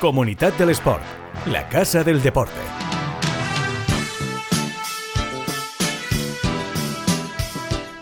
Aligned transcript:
Comunidad 0.00 0.54
del 0.54 0.70
Sport, 0.70 1.02
la 1.44 1.68
casa 1.68 2.02
del 2.02 2.22
deporte. 2.22 2.58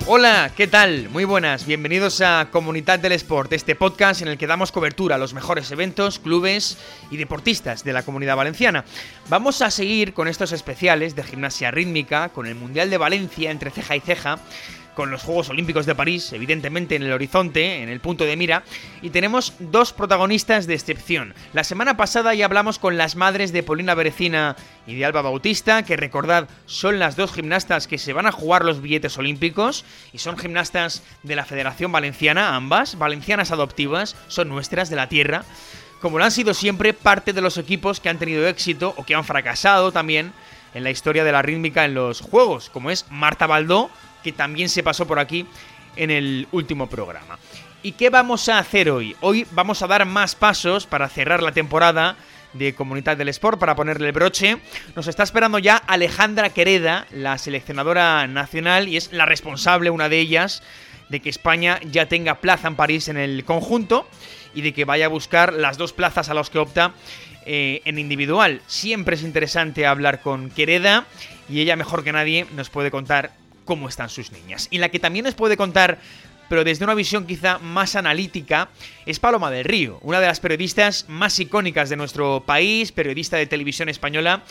Hola, 0.07 0.53
¿qué 0.57 0.69
tal? 0.69 1.09
Muy 1.09 1.25
buenas, 1.25 1.67
bienvenidos 1.67 2.21
a 2.21 2.51
Comunidad 2.53 3.01
del 3.01 3.11
Sport, 3.13 3.53
este 3.53 3.75
podcast 3.75 4.23
en 4.23 4.29
el 4.29 4.39
que 4.39 4.47
damos 4.47 4.71
cobertura 4.71 5.17
a 5.17 5.19
los 5.19 5.35
mejores 5.35 5.73
eventos, 5.73 6.21
clubes 6.21 6.79
y 7.11 7.17
deportistas 7.17 7.83
de 7.83 7.93
la 7.93 8.05
comunidad 8.05 8.37
valenciana. 8.37 8.85
Vamos 9.29 9.61
a 9.61 9.73
seguir 9.73 10.15
con 10.15 10.29
estos 10.29 10.53
especiales 10.53 11.17
de 11.17 11.25
gimnasia 11.25 11.73
rítmica, 11.73 12.29
con 12.29 12.47
el 12.47 12.55
Mundial 12.55 12.91
de 12.91 12.99
Valencia 12.99 13.51
entre 13.51 13.73
ceja 13.73 13.97
y 13.97 14.01
ceja, 14.01 14.39
con 14.99 15.13
los 15.13 15.23
Juegos 15.23 15.49
Olímpicos 15.49 15.87
de 15.87 15.95
París, 15.95 16.33
evidentemente 16.33 16.97
en 16.97 17.05
el 17.05 17.13
horizonte, 17.13 17.85
en 17.85 17.89
el 17.89 18.01
punto 18.01 18.25
de 18.25 18.37
mira, 18.37 18.65
y 19.01 19.11
tenemos 19.11 19.53
dos 19.61 19.93
protagonistas 19.93 20.67
de 20.67 20.75
excepción. 20.75 21.35
La 21.53 21.63
semana 21.63 21.97
pasada 21.97 22.35
ya 22.35 22.47
hablamos 22.47 22.81
con 22.81 22.97
las 22.97 23.15
madres 23.15 23.53
de 23.53 23.63
Polina 23.63 23.95
Berecina 23.95 24.57
y 24.89 24.97
de 24.97 25.05
Alba 25.05 25.23
Bautista, 25.23 25.85
que 25.85 25.97
recordad 25.97 26.49
son 26.67 26.99
las 26.99 27.15
dos 27.15 27.33
gimnastas 27.33 27.87
que 27.87 27.97
se 27.97 28.13
van 28.13 28.27
a 28.27 28.33
jugar 28.33 28.65
los 28.65 28.83
billetes 28.83 29.17
olímpicos, 29.19 29.85
y 30.13 30.19
son 30.19 30.37
gimnastas 30.37 31.05
de 31.23 31.37
la 31.37 31.45
Federación 31.45 31.93
Valenciana, 31.93 32.57
ambas, 32.57 32.99
valencianas 32.99 33.53
adoptivas, 33.53 34.17
son 34.27 34.49
nuestras 34.49 34.91
de 34.91 34.97
la 34.97 35.09
tierra, 35.09 35.45
como 36.01 36.19
lo 36.19 36.25
han 36.25 36.33
sido 36.33 36.55
siempre 36.55 36.93
parte 36.93 37.33
de 37.33 37.41
los 37.41 37.57
equipos 37.57 38.01
que 38.01 38.09
han 38.09 38.19
tenido 38.19 38.49
éxito 38.49 38.95
o 38.97 39.07
que 39.07 39.15
han 39.15 39.23
fracasado 39.23 39.93
también 39.93 40.33
en 40.75 40.83
la 40.83 40.91
historia 40.91 41.23
de 41.23 41.31
la 41.31 41.43
rítmica 41.43 41.85
en 41.85 41.95
los 41.95 42.21
Juegos, 42.21 42.69
como 42.69 42.91
es 42.91 43.07
Marta 43.11 43.47
Baldó, 43.47 43.91
que 44.23 44.33
también 44.33 44.69
se 44.69 44.83
pasó 44.83 45.07
por 45.07 45.19
aquí 45.19 45.47
en 45.97 46.11
el 46.11 46.49
último 46.53 46.89
programa. 46.89 47.39
¿Y 47.83 47.93
qué 47.93 48.11
vamos 48.11 48.49
a 48.49 48.59
hacer 48.59 48.91
hoy? 48.91 49.15
Hoy 49.21 49.47
vamos 49.53 49.83
a 49.83 49.87
dar 49.87 50.05
más 50.05 50.35
pasos 50.35 50.87
para 50.87 51.09
cerrar 51.09 51.43
la 51.43 51.53
temporada 51.53 52.17
de 52.53 52.75
Comunidad 52.75 53.17
del 53.17 53.29
Sport 53.29 53.59
para 53.59 53.77
ponerle 53.77 54.09
el 54.09 54.13
broche. 54.13 54.59
Nos 54.97 55.07
está 55.07 55.23
esperando 55.23 55.59
ya 55.59 55.77
Alejandra 55.77 56.51
Quereda, 56.51 57.07
la 57.13 57.39
seleccionadora 57.39 58.27
nacional 58.27 58.89
y 58.89 58.97
es 58.97 59.13
la 59.13 59.27
responsable, 59.27 59.91
una 59.91 60.09
de 60.09 60.19
ellas, 60.19 60.63
de 61.09 61.21
que 61.21 61.31
España 61.31 61.81
ya 61.91 62.07
tenga 62.07 62.41
plaza 62.41 62.69
en 62.69 62.77
París 62.77 63.09
en 63.09 63.17
el 63.17 63.45
conjunto 63.45 64.09
y 64.55 64.63
de 64.63 64.73
que 64.73 64.85
vaya 64.85 65.07
a 65.07 65.09
buscar 65.09 65.53
las 65.53 65.79
dos 65.79 65.93
plazas 65.93 66.29
a 66.29 66.35
las 66.35 66.51
que 66.51 66.59
opta 66.59 66.93
eh, 67.47 67.81
en 67.85 67.99
individual. 67.99 68.61
Siempre 68.67 69.15
es 69.15 69.23
interesante 69.23 69.87
hablar 69.87 70.21
con 70.21 70.51
Quereda 70.51 71.07
y 71.49 71.61
ella 71.61 71.77
mejor 71.77 72.05
que 72.05 72.13
nadie 72.13 72.47
nos 72.55 72.71
puede 72.71 72.91
contar 72.91 73.33
cómo 73.69 73.87
están 73.87 74.09
sus 74.09 74.33
niñas. 74.33 74.67
Y 74.71 74.79
la 74.79 74.89
que 74.89 74.99
también 74.99 75.27
nos 75.27 75.35
puede 75.35 75.59
contar, 75.59 75.99
pero 76.49 76.65
desde 76.65 76.87
una 76.87 76.95
visión 76.95 77.27
quizá 77.27 77.59
más 77.59 77.97
analítica, 77.97 78.71
es 79.05 79.21
Paloma 79.21 79.51
del 79.51 79.67
Río, 79.67 79.99
una 80.01 80.21
de 80.21 80.27
las 80.27 80.41
periodistas 80.41 81.05
más 81.07 81.39
icónicas 81.39 81.91
de 81.91 81.97
nuestro 81.97 82.43
país, 82.47 82.93
periodista 82.93 83.37
de 83.37 83.47
televisión 83.47 83.91
española, 83.91 84.43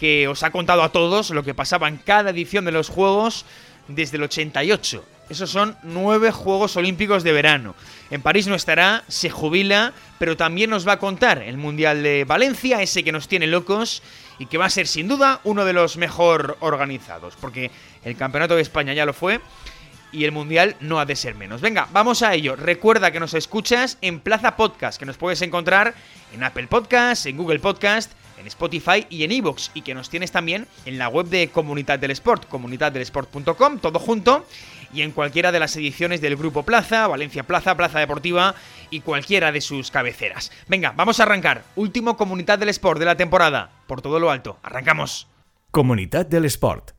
que 0.00 0.26
os 0.26 0.42
ha 0.42 0.50
contado 0.50 0.82
a 0.82 0.90
todos 0.90 1.30
lo 1.30 1.44
que 1.44 1.54
pasaba 1.54 1.86
en 1.86 1.98
cada 1.98 2.30
edición 2.30 2.64
de 2.64 2.72
los 2.72 2.88
Juegos 2.88 3.44
desde 3.86 4.16
el 4.16 4.24
88. 4.24 5.04
Esos 5.30 5.48
son 5.48 5.76
nueve 5.84 6.32
Juegos 6.32 6.76
Olímpicos 6.76 7.22
de 7.22 7.30
verano. 7.30 7.76
En 8.10 8.20
París 8.20 8.48
no 8.48 8.56
estará, 8.56 9.04
se 9.06 9.30
jubila, 9.30 9.92
pero 10.18 10.36
también 10.36 10.70
nos 10.70 10.88
va 10.88 10.94
a 10.94 10.98
contar 10.98 11.40
el 11.40 11.56
Mundial 11.56 12.02
de 12.02 12.24
Valencia, 12.24 12.82
ese 12.82 13.04
que 13.04 13.12
nos 13.12 13.28
tiene 13.28 13.46
locos 13.46 14.02
y 14.38 14.46
que 14.46 14.58
va 14.58 14.66
a 14.66 14.70
ser 14.70 14.86
sin 14.86 15.08
duda 15.08 15.40
uno 15.44 15.64
de 15.64 15.72
los 15.72 15.96
mejor 15.96 16.56
organizados, 16.60 17.34
porque 17.40 17.70
el 18.04 18.16
Campeonato 18.16 18.56
de 18.56 18.62
España 18.62 18.92
ya 18.92 19.06
lo 19.06 19.12
fue 19.12 19.40
y 20.12 20.24
el 20.24 20.32
Mundial 20.32 20.76
no 20.80 21.00
ha 21.00 21.04
de 21.04 21.16
ser 21.16 21.34
menos. 21.34 21.60
Venga, 21.60 21.88
vamos 21.92 22.22
a 22.22 22.34
ello. 22.34 22.56
Recuerda 22.56 23.10
que 23.10 23.20
nos 23.20 23.34
escuchas 23.34 23.98
en 24.00 24.20
Plaza 24.20 24.56
Podcast, 24.56 24.98
que 24.98 25.06
nos 25.06 25.16
puedes 25.16 25.42
encontrar 25.42 25.94
en 26.32 26.44
Apple 26.44 26.66
Podcast, 26.68 27.26
en 27.26 27.36
Google 27.36 27.58
Podcast, 27.58 28.12
en 28.46 28.48
Spotify 28.48 29.06
y 29.10 29.24
en 29.24 29.32
Evox, 29.32 29.72
y 29.74 29.82
que 29.82 29.92
nos 29.92 30.08
tienes 30.08 30.30
también 30.30 30.68
en 30.84 30.98
la 30.98 31.08
web 31.08 31.26
de 31.26 31.48
Comunidad 31.48 31.98
del 31.98 32.12
Sport, 32.12 32.48
comunidaddelesport.com, 32.48 33.80
todo 33.80 33.98
junto, 33.98 34.46
y 34.92 35.02
en 35.02 35.10
cualquiera 35.10 35.50
de 35.50 35.58
las 35.58 35.76
ediciones 35.76 36.20
del 36.20 36.36
Grupo 36.36 36.62
Plaza, 36.62 37.08
Valencia 37.08 37.42
Plaza, 37.42 37.76
Plaza 37.76 37.98
Deportiva 37.98 38.54
y 38.90 39.00
cualquiera 39.00 39.50
de 39.50 39.60
sus 39.60 39.90
cabeceras. 39.90 40.52
Venga, 40.68 40.92
vamos 40.96 41.18
a 41.18 41.24
arrancar. 41.24 41.64
Último 41.74 42.16
Comunidad 42.16 42.58
del 42.58 42.68
Sport 42.68 43.00
de 43.00 43.06
la 43.06 43.16
temporada. 43.16 43.70
Por 43.88 44.00
todo 44.00 44.20
lo 44.20 44.30
alto. 44.30 44.58
Arrancamos. 44.62 45.26
Comunidad 45.72 46.24
del 46.24 46.44
Sport 46.44 46.92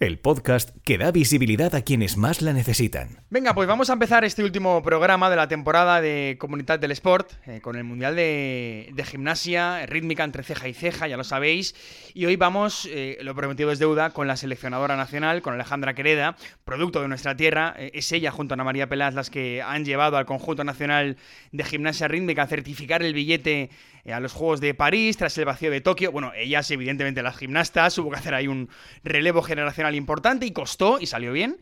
el 0.00 0.18
podcast 0.18 0.70
que 0.82 0.96
da 0.96 1.12
visibilidad 1.12 1.74
a 1.74 1.82
quienes 1.82 2.16
más 2.16 2.40
la 2.40 2.54
necesitan. 2.54 3.22
Venga, 3.28 3.54
pues 3.54 3.68
vamos 3.68 3.90
a 3.90 3.92
empezar 3.92 4.24
este 4.24 4.42
último 4.42 4.82
programa 4.82 5.28
de 5.28 5.36
la 5.36 5.46
temporada 5.46 6.00
de 6.00 6.36
Comunidad 6.40 6.78
del 6.78 6.92
Sport 6.92 7.32
eh, 7.46 7.60
con 7.60 7.76
el 7.76 7.84
Mundial 7.84 8.16
de, 8.16 9.04
Gimnasia 9.06 9.84
Rítmica 9.84 10.24
entre 10.24 10.42
ceja 10.42 10.68
y 10.68 10.72
ceja, 10.72 11.06
ya 11.06 11.18
lo 11.18 11.24
sabéis. 11.24 11.74
Y 12.14 12.24
hoy 12.24 12.36
vamos, 12.36 12.88
eh, 12.90 13.18
lo 13.20 13.34
prometido 13.34 13.70
es 13.72 13.78
deuda, 13.78 14.10
con 14.10 14.26
la 14.26 14.36
seleccionadora 14.36 14.96
nacional, 14.96 15.42
con 15.42 15.52
Alejandra 15.52 15.92
Quereda, 15.92 16.34
producto 16.64 17.02
de 17.02 17.08
nuestra 17.08 17.36
tierra. 17.36 17.74
Eh, 17.76 17.90
es 17.92 18.10
ella, 18.12 18.30
junto 18.30 18.54
a 18.54 18.56
Ana 18.56 18.64
María 18.64 18.88
Pelaz, 18.88 19.12
las 19.12 19.28
que 19.28 19.60
han 19.60 19.84
llevado 19.84 20.16
al 20.16 20.24
conjunto 20.24 20.64
nacional 20.64 21.18
de 21.52 21.64
Gimnasia 21.64 22.08
Rítmica 22.08 22.44
a 22.44 22.46
certificar 22.46 23.02
el 23.02 23.12
billete 23.12 23.68
a 24.10 24.18
los 24.18 24.32
Juegos 24.32 24.62
de 24.62 24.72
París 24.72 25.18
tras 25.18 25.36
el 25.36 25.44
vacío 25.44 25.70
de 25.70 25.82
Tokio. 25.82 26.10
Bueno, 26.10 26.32
ellas, 26.34 26.70
evidentemente, 26.70 27.22
las 27.22 27.36
gimnastas, 27.36 27.98
hubo 27.98 28.10
que 28.10 28.16
hacer 28.16 28.34
ahí 28.34 28.48
un 28.48 28.70
relevo 29.04 29.42
generacional 29.42 29.89
importante 29.94 30.46
y 30.46 30.52
costó 30.52 30.98
y 31.00 31.06
salió 31.06 31.32
bien. 31.32 31.58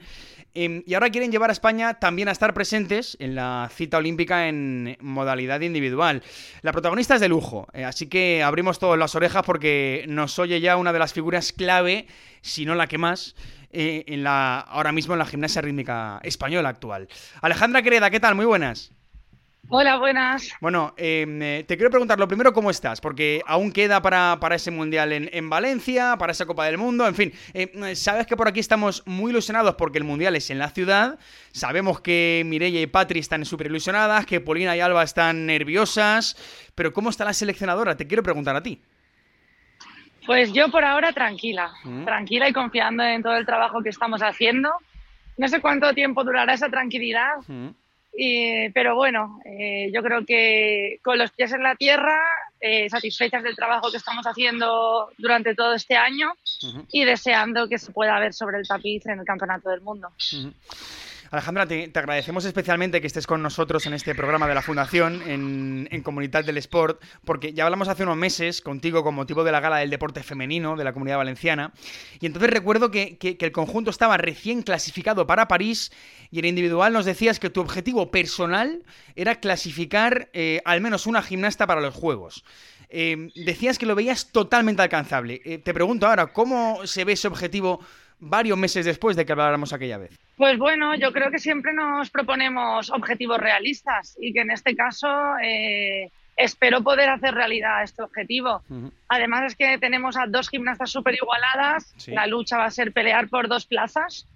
Em, 0.54 0.82
y 0.86 0.94
ahora 0.94 1.10
quieren 1.10 1.30
llevar 1.30 1.50
a 1.50 1.52
España 1.52 1.94
también 2.00 2.28
a 2.28 2.32
estar 2.32 2.54
presentes 2.54 3.16
en 3.20 3.34
la 3.34 3.70
cita 3.72 3.98
olímpica 3.98 4.48
en 4.48 4.96
modalidad 5.00 5.60
individual. 5.60 6.22
La 6.62 6.72
protagonista 6.72 7.14
es 7.14 7.20
de 7.20 7.28
lujo, 7.28 7.68
eh, 7.74 7.84
así 7.84 8.08
que 8.08 8.42
abrimos 8.42 8.78
todas 8.78 8.98
las 8.98 9.14
orejas 9.14 9.44
porque 9.44 10.04
nos 10.08 10.38
oye 10.38 10.60
ya 10.60 10.76
una 10.76 10.92
de 10.92 10.98
las 10.98 11.12
figuras 11.12 11.52
clave, 11.52 12.06
si 12.40 12.64
no 12.64 12.74
la 12.74 12.86
que 12.86 12.98
más, 12.98 13.36
eh, 13.70 14.04
en 14.08 14.24
la, 14.24 14.58
ahora 14.58 14.92
mismo 14.92 15.12
en 15.14 15.18
la 15.18 15.26
gimnasia 15.26 15.60
rítmica 15.60 16.18
española 16.22 16.70
actual. 16.70 17.08
Alejandra 17.42 17.82
Quereda, 17.82 18.10
¿qué 18.10 18.18
tal? 18.18 18.34
Muy 18.34 18.46
buenas. 18.46 18.92
Hola, 19.70 19.98
buenas. 19.98 20.50
Bueno, 20.62 20.94
em, 20.96 21.42
eh, 21.42 21.62
te 21.68 21.76
quiero 21.76 21.90
preguntar 21.90 22.18
lo 22.18 22.26
primero, 22.26 22.54
¿cómo 22.54 22.70
estás? 22.70 23.02
Porque 23.02 23.42
aún 23.46 23.70
queda 23.70 24.00
para, 24.00 24.38
ese 24.54 24.70
Mundial 24.70 25.12
en, 25.12 25.50
Valencia, 25.50 26.16
para 26.18 26.32
esa 26.32 26.46
Copa 26.46 26.64
del 26.64 26.78
Mundo, 26.78 27.06
en 27.06 27.14
fin. 27.14 27.32
Eh, 27.52 27.94
sabes 27.94 28.26
que 28.26 28.34
por 28.34 28.48
aquí 28.48 28.60
estamos 28.60 29.02
muy 29.04 29.30
ilusionados 29.30 29.74
porque 29.74 29.98
el 29.98 30.04
Mundial 30.04 30.36
es 30.36 30.48
en 30.48 30.58
la 30.58 30.70
ciudad. 30.70 31.18
Sabemos 31.52 32.00
que 32.00 32.44
Mireia 32.46 32.80
y 32.80 32.86
Patri 32.86 33.20
están 33.20 33.44
súper 33.44 33.66
ilusionadas, 33.66 34.24
que 34.24 34.40
Polina 34.40 34.74
y 34.74 34.80
Alba 34.80 35.02
están 35.02 35.44
nerviosas. 35.44 36.70
Pero 36.74 36.94
¿cómo 36.94 37.10
está 37.10 37.26
la 37.26 37.34
seleccionadora? 37.34 37.94
Te 37.94 38.06
quiero 38.06 38.22
preguntar 38.22 38.56
a 38.56 38.62
ti. 38.62 38.80
Pues 40.24 40.50
yo 40.54 40.70
por 40.70 40.82
ahora 40.82 41.12
tranquila, 41.12 41.72
mm. 41.84 42.06
tranquila 42.06 42.48
y 42.48 42.54
confiando 42.54 43.02
en 43.02 43.22
todo 43.22 43.36
el 43.36 43.44
trabajo 43.44 43.82
que 43.82 43.90
estamos 43.90 44.22
haciendo. 44.22 44.70
No 45.36 45.46
sé 45.46 45.60
cuánto 45.60 45.92
tiempo 45.92 46.24
durará 46.24 46.54
esa 46.54 46.70
tranquilidad. 46.70 47.36
Mm 47.46 47.68
pero 48.74 48.96
bueno, 48.96 49.40
eh, 49.44 49.90
yo 49.92 50.02
creo 50.02 50.24
que 50.24 50.98
con 51.02 51.18
los 51.18 51.30
pies 51.30 51.52
en 51.52 51.62
la 51.62 51.76
tierra, 51.76 52.18
eh, 52.60 52.88
satisfechas 52.90 53.42
del 53.42 53.54
trabajo 53.54 53.90
que 53.90 53.96
estamos 53.96 54.26
haciendo 54.26 55.10
durante 55.18 55.54
todo 55.54 55.74
este 55.74 55.96
año 55.96 56.32
y 56.90 57.04
deseando 57.04 57.68
que 57.68 57.78
se 57.78 57.92
pueda 57.92 58.18
ver 58.18 58.34
sobre 58.34 58.58
el 58.58 58.66
tapiz 58.66 59.06
en 59.06 59.20
el 59.20 59.24
Campeonato 59.24 59.70
del 59.70 59.80
Mundo. 59.80 60.08
Alejandra, 61.30 61.66
te, 61.66 61.90
agradecemos 61.94 62.46
especialmente 62.46 63.02
que 63.02 63.06
estés 63.06 63.26
con 63.26 63.42
nosotros 63.42 63.84
en 63.84 63.92
este 63.92 64.14
programa 64.14 64.48
de 64.48 64.54
la 64.54 64.62
Fundación, 64.62 65.20
en, 65.26 66.02
Comunidad 66.02 66.42
del 66.42 66.56
Sport, 66.56 67.02
porque 67.24 67.52
ya 67.52 67.64
hablamos 67.64 67.88
hace 67.88 68.02
unos 68.04 68.16
meses 68.16 68.62
contigo 68.62 69.02
con 69.02 69.14
motivo 69.14 69.44
de 69.44 69.52
la 69.52 69.60
gala 69.60 69.76
del 69.76 69.90
deporte 69.90 70.22
femenino 70.22 70.74
de 70.74 70.84
la 70.84 70.94
Comunidad 70.94 71.18
Valenciana, 71.18 71.74
y 72.18 72.24
entonces 72.24 72.50
recuerdo 72.50 72.90
que, 72.90 73.18
el 73.20 73.52
conjunto 73.52 73.90
estaba 73.90 74.16
recién 74.16 74.62
clasificado 74.62 75.26
para 75.26 75.48
París 75.48 75.92
y 76.30 76.38
en 76.38 76.46
individual 76.46 76.94
nos 76.94 77.04
decías 77.04 77.38
que 77.38 77.50
tu 77.50 77.60
objetivo 77.60 78.10
personal 78.10 78.82
era 79.14 79.38
clasificar 79.38 80.30
eh, 80.32 80.62
al 80.64 80.80
menos 80.80 81.06
una 81.06 81.22
gimnasta 81.22 81.66
para 81.66 81.82
los 81.82 81.94
Juegos. 81.94 82.42
Eh, 82.88 83.30
decías 83.34 83.78
que 83.78 83.84
lo 83.84 83.94
veías 83.94 84.32
totalmente 84.32 84.80
alcanzable. 84.80 85.42
Eh, 85.44 85.58
te 85.58 85.74
pregunto 85.74 86.06
ahora, 86.06 86.28
¿cómo 86.28 86.86
se 86.86 87.04
ve 87.04 87.12
ese 87.12 87.28
objetivo 87.28 87.80
varios 88.18 88.56
meses 88.56 88.86
después 88.86 89.14
de 89.14 89.26
que 89.26 89.32
habláramos 89.32 89.74
aquella 89.74 89.98
vez? 89.98 90.18
Pues 90.38 90.56
bueno, 90.56 90.94
yo 90.94 91.12
creo 91.12 91.32
que 91.32 91.40
siempre 91.40 91.72
nos 91.72 92.10
proponemos 92.10 92.90
objetivos 92.90 93.38
realistas 93.38 94.16
y 94.20 94.32
que 94.32 94.42
en 94.42 94.52
este 94.52 94.76
caso 94.76 95.08
eh, 95.42 96.12
espero 96.36 96.80
poder 96.80 97.10
hacer 97.10 97.34
realidad 97.34 97.82
este 97.82 98.04
objetivo. 98.04 98.62
Además 99.08 99.42
es 99.46 99.56
que 99.56 99.78
tenemos 99.78 100.16
a 100.16 100.26
dos 100.28 100.48
gimnastas 100.48 100.92
súper 100.92 101.16
igualadas, 101.16 101.92
la 102.06 102.28
lucha 102.28 102.56
va 102.56 102.66
a 102.66 102.70
ser 102.70 102.92
pelear 102.92 103.28
por 103.28 103.48
dos 103.48 103.66
plazas. 103.66 104.28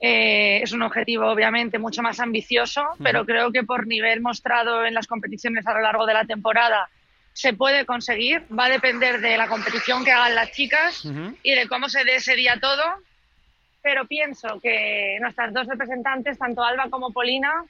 Eh, 0.00 0.60
es 0.62 0.72
un 0.72 0.82
objetivo 0.82 1.26
obviamente 1.26 1.78
mucho 1.78 2.02
más 2.02 2.20
ambicioso, 2.20 2.84
pero 3.02 3.24
creo 3.24 3.50
que 3.50 3.62
por 3.62 3.86
nivel 3.86 4.20
mostrado 4.20 4.84
en 4.84 4.92
las 4.92 5.06
competiciones 5.06 5.66
a 5.66 5.72
lo 5.72 5.80
largo 5.80 6.04
de 6.04 6.12
la 6.12 6.26
temporada 6.26 6.90
se 7.32 7.54
puede 7.54 7.86
conseguir. 7.86 8.44
Va 8.52 8.66
a 8.66 8.68
depender 8.68 9.22
de 9.22 9.38
la 9.38 9.48
competición 9.48 10.04
que 10.04 10.12
hagan 10.12 10.34
las 10.34 10.52
chicas 10.52 11.08
y 11.42 11.54
de 11.54 11.68
cómo 11.68 11.88
se 11.88 12.04
dé 12.04 12.16
ese 12.16 12.36
día 12.36 12.58
todo. 12.60 12.82
Pero 13.82 14.06
pienso 14.06 14.60
que 14.60 15.18
nuestras 15.20 15.52
dos 15.52 15.66
representantes, 15.66 16.38
tanto 16.38 16.62
Alba 16.62 16.88
como 16.88 17.12
Polina, 17.12 17.64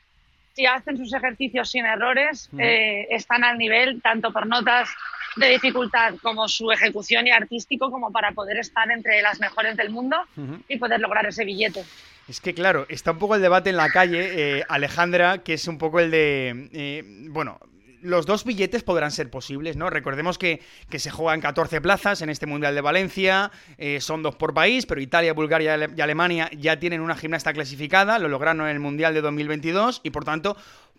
si 0.55 0.67
hacen 0.67 0.99
sus 0.99 1.13
ejercicios 1.15 1.71
sin 1.71 1.87
errores, 1.87 2.51
eh, 2.59 3.07
están 3.11 3.43
al 3.45 3.57
nivel 3.57 4.03
tanto 4.03 4.33
por 4.33 4.47
notas 4.47 4.91
de 5.37 5.49
dificultad 5.49 6.15
como 6.23 6.47
su 6.49 6.71
ejecución 6.71 7.27
y 7.27 7.31
artístico 7.31 7.91
como 7.91 8.13
para 8.13 8.33
poder 8.33 8.59
estar 8.59 8.91
entre 8.91 9.23
las 9.23 9.41
mejores 9.41 9.77
del 9.77 9.91
mundo 9.91 10.17
y 10.69 10.77
poder 10.77 11.01
lograr 11.01 11.25
ese 11.27 11.45
billete. 11.45 11.85
Es 12.29 12.41
que 12.41 12.55
claro, 12.55 12.87
está 12.89 13.13
un 13.13 13.19
poco 13.19 13.35
el 13.35 13.43
debate 13.43 13.71
en 13.71 13.77
la 13.77 13.89
calle, 13.89 14.59
eh, 14.59 14.65
Alejandra, 14.69 15.39
que 15.39 15.55
es 15.55 15.67
un 15.67 15.79
poco 15.79 16.01
el 16.01 16.11
de, 16.11 16.69
eh, 16.73 17.03
bueno, 17.31 17.59
los 18.03 18.27
dos 18.27 18.45
billetes 18.45 18.83
podrán 18.83 19.11
ser 19.11 19.31
posibles, 19.31 19.77
¿no? 19.77 19.89
Recordemos 19.89 20.39
que, 20.39 20.61
que 20.91 20.99
se 20.99 21.11
juegan 21.11 21.41
14 21.41 21.81
plazas 21.81 22.21
en 22.21 22.29
este 22.29 22.47
Mundial 22.47 22.75
de 22.75 22.81
Valencia, 22.81 23.51
eh, 23.79 24.01
son 24.01 24.23
dos 24.23 24.37
por 24.37 24.53
país, 24.55 24.87
pero 24.87 25.01
Italia, 25.01 25.33
Bulgaria 25.33 25.89
y 25.97 26.01
Alemania 26.01 26.51
ya 26.57 26.79
tienen 26.79 27.01
una 27.01 27.17
gimnasta 27.17 27.53
clasificada, 27.53 28.19
lo 28.19 28.29
lograron 28.29 28.67
en 28.67 28.73
el 28.73 28.81
Mundial 28.81 29.15
de 29.15 29.21
2022 29.21 30.01
y 30.03 30.11
por 30.11 30.25
tanto 30.25 30.57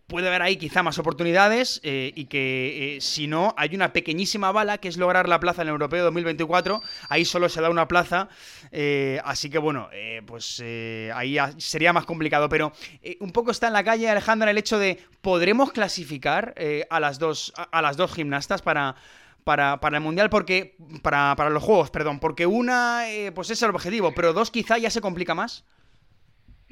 puede 0.08 0.28
haber 0.28 0.42
ahí 0.42 0.58
quizá 0.58 0.84
más 0.84 1.00
oportunidades 1.00 1.80
eh, 1.84 2.12
y 2.16 2.26
que 2.26 2.98
eh, 2.98 3.02
si 3.02 3.28
no, 3.28 3.54
hay 3.58 3.74
una 3.74 3.94
pequeñísima 3.94 4.52
bala 4.52 4.78
que 4.78 4.88
es 4.88 4.98
lograr 4.98 5.30
la 5.30 5.40
plaza 5.40 5.62
en 5.62 5.70
el 5.70 5.74
Europeo 5.74 6.04
2024. 6.04 6.82
Ahí 7.10 7.26
solo 7.26 7.50
se 7.50 7.62
da 7.62 7.70
una 7.70 7.88
plaza, 7.88 8.30
eh, 8.72 9.22
así 9.24 9.50
que 9.50 9.58
bueno, 9.58 9.90
pues 10.26 10.62
ahí 11.14 11.38
sería 11.58 11.94
más 11.94 12.06
complicado. 12.06 12.50
Pero 12.50 12.74
un 13.20 13.32
poco 13.32 13.52
está 13.52 13.68
en 13.68 13.74
la 13.74 13.84
calle, 13.84 14.10
Alejandra, 14.10 14.52
el 14.52 14.58
hecho 14.58 14.78
de 14.78 15.00
podremos 15.22 15.72
clasificar 15.72 16.54
a, 16.90 17.00
las 17.00 17.20
dos, 17.20 17.54
a, 17.56 17.82
las 17.82 17.98
dos 17.98 18.14
gimnastas 18.14 18.62
para, 18.62 18.96
para, 19.44 19.80
para, 19.80 19.98
el 19.98 20.04
Mundial, 20.04 20.30
porque 20.30 20.76
para, 21.02 21.36
para, 21.36 21.50
los 21.50 21.64
Juegos, 21.64 21.92
perdón, 21.92 22.20
porque 22.20 22.46
una 22.46 23.04
pues 23.34 23.50
es 23.50 23.62
el 23.62 23.70
objetivo, 23.70 24.14
pero 24.14 24.34
dos 24.34 24.52
quizá 24.52 24.78
ya 24.78 24.90
se 24.90 25.02
complica 25.02 25.34
más. 25.34 25.64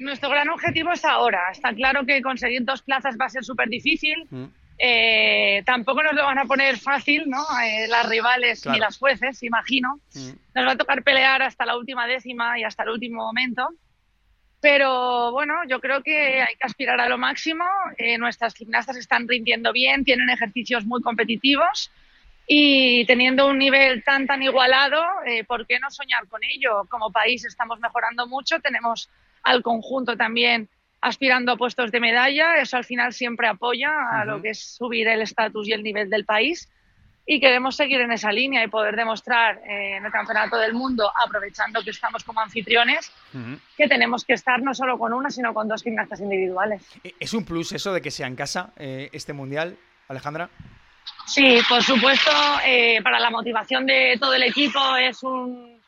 Nuestro 0.02 0.30
gran 0.30 0.48
objetivo 0.50 0.92
es 0.92 1.04
ahora. 1.04 1.50
Está 1.50 1.72
claro 1.72 2.04
que 2.04 2.20
conseguir 2.22 2.64
dos 2.64 2.82
plazas 2.82 3.16
va 3.20 3.26
a 3.26 3.30
ser 3.30 3.44
súper 3.44 3.68
difícil. 3.68 4.26
Mm. 4.30 4.44
Eh, 4.78 5.62
tampoco 5.64 6.02
nos 6.02 6.14
lo 6.14 6.24
van 6.24 6.40
a 6.40 6.44
poner 6.44 6.76
fácil, 6.76 7.24
¿no? 7.28 7.44
Eh, 7.64 7.86
las 7.86 8.08
rivales 8.08 8.66
ni 8.66 8.80
las 8.80 8.98
jueces, 8.98 9.42
imagino. 9.44 10.00
Mm. 10.14 10.30
Nos 10.54 10.66
va 10.66 10.72
a 10.72 10.76
tocar 10.76 11.04
pelear 11.04 11.42
hasta 11.42 11.64
la 11.64 11.76
última 11.76 12.06
décima 12.06 12.58
y 12.58 12.64
hasta 12.64 12.82
el 12.82 12.90
último 12.90 13.22
momento. 13.22 13.68
Pero 14.60 15.30
bueno, 15.30 15.54
yo 15.68 15.80
creo 15.80 16.02
que 16.02 16.42
hay 16.42 16.56
que 16.56 16.66
aspirar 16.66 17.00
a 17.00 17.08
lo 17.08 17.16
máximo. 17.16 17.64
Eh, 17.96 18.18
nuestras 18.18 18.54
gimnastas 18.54 18.96
están 18.96 19.28
rindiendo 19.28 19.72
bien, 19.72 20.04
tienen 20.04 20.30
ejercicios 20.30 20.84
muy 20.84 21.00
competitivos 21.00 21.90
y 22.48 23.04
teniendo 23.06 23.46
un 23.46 23.58
nivel 23.58 24.02
tan 24.02 24.26
tan 24.26 24.42
igualado, 24.42 25.00
¿por 25.46 25.64
qué 25.64 25.78
no 25.78 25.90
soñar 25.92 26.26
con 26.26 26.42
ello? 26.42 26.86
Como 26.88 27.12
país 27.12 27.44
estamos 27.44 27.78
mejorando 27.78 28.26
mucho, 28.26 28.58
tenemos 28.58 29.08
al 29.42 29.62
conjunto 29.62 30.16
también 30.16 30.68
aspirando 31.00 31.52
a 31.52 31.56
puestos 31.56 31.90
de 31.90 32.00
medalla. 32.00 32.56
Eso 32.56 32.76
al 32.76 32.84
final 32.84 33.12
siempre 33.12 33.48
apoya 33.48 33.90
a 34.12 34.24
lo 34.24 34.40
que 34.40 34.50
es 34.50 34.76
subir 34.76 35.08
el 35.08 35.20
estatus 35.20 35.68
y 35.68 35.72
el 35.72 35.82
nivel 35.82 36.08
del 36.08 36.24
país. 36.24 36.70
Y 37.24 37.38
queremos 37.38 37.76
seguir 37.76 38.00
en 38.00 38.10
esa 38.10 38.32
línea 38.32 38.64
y 38.64 38.68
poder 38.68 38.96
demostrar 38.96 39.58
eh, 39.58 39.96
en 39.96 40.04
el 40.04 40.10
Campeonato 40.10 40.56
del 40.56 40.74
Mundo, 40.74 41.12
aprovechando 41.24 41.80
que 41.82 41.90
estamos 41.90 42.24
como 42.24 42.40
anfitriones, 42.40 43.12
que 43.76 43.86
tenemos 43.86 44.24
que 44.24 44.32
estar 44.32 44.60
no 44.60 44.74
solo 44.74 44.98
con 44.98 45.12
una, 45.12 45.30
sino 45.30 45.54
con 45.54 45.68
dos 45.68 45.84
gimnastas 45.84 46.18
individuales. 46.20 46.82
¿E-, 47.04 47.14
¿Es 47.20 47.32
un 47.32 47.44
plus 47.44 47.70
eso 47.72 47.92
de 47.92 48.02
que 48.02 48.10
sea 48.10 48.26
en 48.26 48.34
casa 48.34 48.72
eh, 48.76 49.08
este 49.12 49.32
Mundial, 49.32 49.76
Alejandra? 50.08 50.50
Sí, 51.26 51.60
por 51.68 51.82
supuesto, 51.82 52.32
eh, 52.66 53.00
para 53.02 53.20
la 53.20 53.30
motivación 53.30 53.86
de 53.86 54.16
todo 54.18 54.34
el 54.34 54.42
equipo 54.42 54.96
es 54.96 55.22
un 55.22 55.80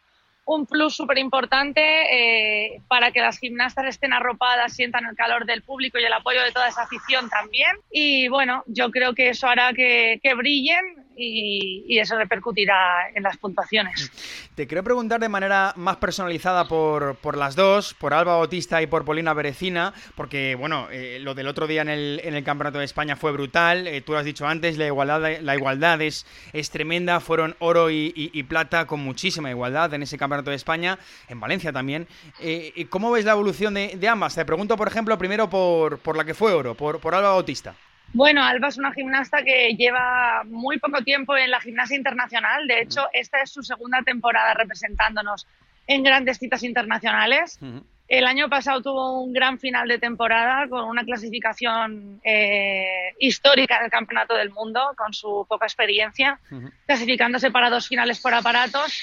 un 0.47 0.67
plus 0.67 0.95
súper 0.95 1.19
importante 1.19 1.81
eh, 1.83 2.83
para 2.89 3.11
que 3.11 3.21
las 3.21 3.39
gimnastas 3.39 3.87
estén 3.87 4.13
arropadas, 4.13 4.75
sientan 4.75 5.07
el 5.07 5.17
calor 5.17 5.47
del 5.47 5.63
público 5.63 5.99
y 5.99 6.05
el 6.05 6.13
apoyo 6.13 6.43
de 6.43 6.53
toda 6.53 6.69
esa 6.69 6.83
afición 6.83 7.29
también. 7.31 7.77
Y 7.91 8.29
bueno, 8.29 8.63
yo 8.67 8.91
creo 8.91 9.15
que 9.15 9.31
eso 9.31 9.47
hará 9.47 9.73
que, 9.73 10.21
que 10.23 10.35
brillen 10.35 11.04
y, 11.17 11.99
eso 11.99 12.17
repercutirá 12.17 13.11
en 13.15 13.23
las 13.23 13.37
puntuaciones. 13.37 14.11
Te 14.55 14.67
quiero 14.67 14.83
preguntar 14.83 15.21
de 15.21 15.29
manera 15.29 15.73
más 15.77 15.97
personalizada 15.97 16.67
por, 16.67 17.17
por 17.17 17.37
las 17.37 17.57
dos, 17.57 17.95
por 17.95 18.15
Alba 18.15 18.37
Bautista 18.37 18.83
y 18.83 18.87
por 18.87 19.05
Polina 19.05 19.33
Berecina, 19.33 19.95
porque 20.17 20.55
bueno, 20.55 20.89
eh, 20.91 21.19
lo 21.21 21.35
del 21.35 21.49
otro 21.49 21.67
día 21.67 21.83
en 21.83 21.89
el, 21.89 22.21
en 22.25 22.35
el, 22.35 22.45
Campeonato 22.45 22.79
de 22.79 22.85
España 22.85 23.17
fue 23.17 23.33
brutal, 23.33 23.87
eh, 23.87 24.01
tú 24.01 24.13
lo 24.13 24.19
has 24.19 24.25
dicho 24.25 24.47
antes, 24.47 24.77
la 24.77 24.87
igualdad, 24.87 25.41
la 25.41 25.55
igualdad 25.55 26.01
es, 26.03 26.27
es 26.53 26.71
tremenda, 26.71 27.21
fueron 27.21 27.57
oro 27.59 27.91
y, 27.91 28.45
plata 28.45 28.87
con 28.87 29.01
muchísima 29.01 29.51
igualdad 29.51 29.95
en 29.95 30.03
ese 30.03 30.19
Campeonato 30.19 30.51
de 30.51 30.57
España, 30.57 30.99
en 31.29 31.41
Valencia 31.41 31.73
también. 31.73 32.07
Eh, 32.41 32.87
¿Cómo 32.91 33.11
ves 33.11 33.25
la 33.25 33.33
evolución 33.33 33.75
de, 33.75 34.09
ambas? 34.09 34.35
Te 34.35 34.45
pregunto, 34.45 34.77
por 34.77 34.89
ejemplo, 34.89 35.17
primero 35.17 35.49
por, 35.49 35.99
por 35.99 36.17
la 36.17 36.25
que 36.25 36.35
fue 36.35 36.53
oro, 36.53 36.75
por, 36.75 37.01
por 37.01 37.15
Alba 37.15 37.31
Bautista. 37.31 37.75
Bueno, 38.15 38.45
Alba 38.45 38.69
es 38.69 38.79
una 38.79 38.93
gimnasta 38.93 39.43
que 39.43 39.75
lleva 39.75 40.45
muy 40.45 40.79
poco 40.79 41.03
tiempo 41.03 41.37
en 41.37 41.51
la 41.51 41.61
gimnasia 41.61 41.97
internacional. 41.97 42.69
De 42.69 42.81
hecho, 42.81 43.09
esta 43.13 43.43
es 43.43 43.51
su 43.51 43.65
segunda 43.65 44.03
temporada 44.03 44.55
representándonos 44.55 45.49
en 45.89 46.05
grandes 46.05 46.39
citas 46.39 46.63
internacionales. 46.63 47.59
El 48.07 48.27
año 48.27 48.49
pasado 48.49 48.81
tuvo 48.83 49.21
un 49.21 49.33
gran 49.33 49.59
final 49.59 49.89
de 49.89 49.99
temporada 49.99 50.69
con 50.69 50.85
una 50.85 51.03
clasificación 51.05 52.21
eh, 52.23 53.15
histórica 53.19 53.83
del 53.83 53.91
Campeonato 53.91 54.37
del 54.37 54.51
Mundo, 54.51 54.81
con 54.97 55.13
su 55.13 55.45
poca 55.49 55.67
experiencia, 55.67 56.39
clasificándose 56.87 57.51
para 57.51 57.69
dos 57.69 57.89
finales 57.89 58.21
por 58.21 58.33
aparatos 58.33 58.97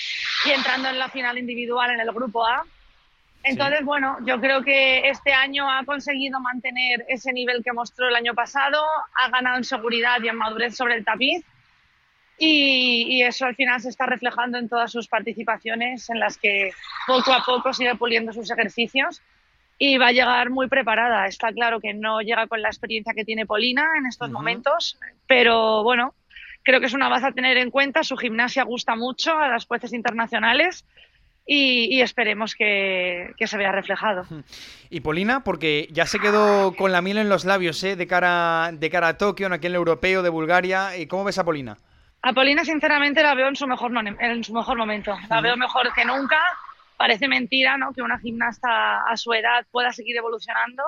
y 0.46 0.52
entrando 0.52 0.88
en 0.88 0.98
la 0.98 1.10
final 1.10 1.38
individual 1.38 1.92
en 1.92 2.00
el 2.00 2.12
Grupo 2.14 2.48
A. 2.48 2.64
Entonces, 3.44 3.84
bueno, 3.84 4.18
yo 4.26 4.40
creo 4.40 4.64
que 4.64 5.10
este 5.10 5.34
año 5.34 5.70
ha 5.70 5.84
conseguido 5.84 6.40
mantener 6.40 7.06
ese 7.08 7.34
nivel 7.34 7.64
que 7.64 7.74
mostró 7.74 8.08
el 8.08 8.16
año 8.16 8.36
pasado, 8.36 8.84
ha 9.16 9.30
ganado 9.30 9.58
en 9.58 9.64
seguridad 9.64 10.22
y 10.22 10.28
en 10.28 10.36
madurez 10.36 10.76
sobre 10.76 10.96
el 10.96 11.06
tapiz 11.06 11.44
y, 12.44 13.22
eso 13.22 13.46
al 13.46 13.56
final 13.56 13.80
se 13.80 13.90
está 13.90 14.08
reflejando 14.08 14.58
en 14.58 14.68
todas 14.68 14.92
sus 14.92 15.08
participaciones 15.08 16.10
en 16.10 16.20
las 16.20 16.38
que 16.38 16.72
poco 17.06 17.32
a 17.32 17.44
poco 17.44 17.72
sigue 17.72 17.94
puliendo 17.96 18.34
sus 18.34 18.50
ejercicios 18.50 19.22
y 19.78 19.98
va 19.98 20.08
a 20.08 20.12
llegar 20.12 20.50
muy 20.50 20.68
preparada. 20.68 21.28
Está 21.28 21.54
claro 21.54 21.80
que 21.80 21.94
no 21.94 22.22
llega 22.22 22.48
con 22.48 22.62
la 22.62 22.70
experiencia 22.70 23.14
que 23.14 23.26
tiene 23.26 23.46
Polina 23.46 23.90
en 23.98 24.08
estos 24.08 24.32
momentos, 24.32 25.00
pero 25.28 25.84
bueno, 25.84 26.16
creo 26.64 26.80
que 26.80 26.88
es 26.88 26.94
una 26.94 27.10
base 27.10 27.28
a 27.28 27.32
tener 27.32 27.58
en 27.58 27.70
cuenta. 27.70 28.04
Su 28.04 28.18
gimnasia 28.18 28.64
gusta 28.64 28.96
mucho 28.96 29.38
a 29.38 29.48
las 29.48 29.68
jueces 29.68 29.94
internacionales 29.94 30.84
y, 31.46 32.02
esperemos 32.02 32.56
que, 32.56 33.34
se 33.38 33.58
vea 33.58 33.72
reflejado. 33.72 34.26
Y 34.90 35.02
Polina, 35.02 35.44
porque 35.44 35.88
ya 35.92 36.06
se 36.06 36.20
quedó 36.20 36.76
con 36.76 36.92
la 36.92 37.02
miel 37.02 37.18
en 37.18 37.30
los 37.30 37.46
labios 37.46 37.84
¿eh? 37.84 37.96
de, 37.96 38.08
cara, 38.08 38.72
de 38.74 38.90
cara 38.90 39.10
a 39.10 39.18
Tokio, 39.18 39.48
en 39.48 39.54
aquel 39.54 39.76
europeo 39.76 40.22
de 40.22 40.30
Bulgaria. 40.30 40.96
¿Y 40.98 41.08
¿Cómo 41.08 41.24
ves 41.24 41.40
a 41.40 41.44
Polina? 41.44 41.78
A 42.22 42.34
Polina, 42.34 42.64
sinceramente, 42.64 43.24
la 43.24 43.34
veo 43.34 43.48
en 43.48 43.56
su 43.56 43.68
mejor, 43.68 43.92
en 44.20 44.44
su 44.44 44.54
mejor 44.54 44.78
momento. 44.78 45.18
La 45.30 45.42
veo 45.42 45.58
mejor 45.58 45.92
que 45.94 46.06
nunca. 46.06 46.40
Parece 46.96 47.28
mentira 47.28 47.78
¿no? 47.78 47.94
que 47.94 48.04
una 48.04 48.20
gimnasta 48.20 49.02
a 49.10 49.18
su 49.18 49.34
edad 49.34 49.66
pueda 49.72 49.92
seguir 49.92 50.16
evolucionando, 50.18 50.84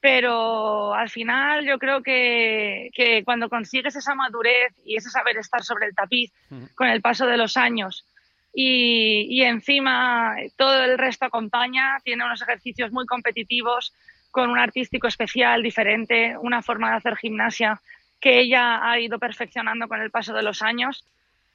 pero 0.00 0.92
al 0.94 1.08
final 1.10 1.64
yo 1.64 1.78
creo 1.78 2.02
que, 2.02 2.90
que 2.92 3.22
cuando 3.24 3.48
consigues 3.48 3.94
esa 3.94 4.16
madurez 4.16 4.74
y 4.84 4.96
ese 4.96 5.10
saber 5.10 5.36
estar 5.36 5.62
sobre 5.62 5.86
el 5.86 5.94
tapiz 5.94 6.32
con 6.74 6.88
el 6.88 7.00
paso 7.00 7.24
de 7.26 7.36
los 7.36 7.56
años, 7.56 8.04
y, 8.52 9.42
encima 9.42 10.36
todo 10.56 10.84
el 10.84 10.98
resto 10.98 11.26
acompaña, 11.26 11.98
tiene 12.02 12.24
unos 12.24 12.42
ejercicios 12.42 12.90
muy 12.92 13.06
competitivos, 13.06 13.92
con 14.30 14.50
un 14.50 14.58
artístico 14.58 15.06
especial, 15.06 15.62
diferente, 15.62 16.36
una 16.38 16.62
forma 16.62 16.90
de 16.90 16.96
hacer 16.96 17.16
gimnasia 17.16 17.80
que 18.20 18.40
ella 18.40 18.88
ha 18.88 18.98
ido 18.98 19.18
perfeccionando 19.18 19.88
con 19.88 20.00
el 20.00 20.10
paso 20.10 20.34
de 20.34 20.42
los 20.42 20.60
años 20.62 21.04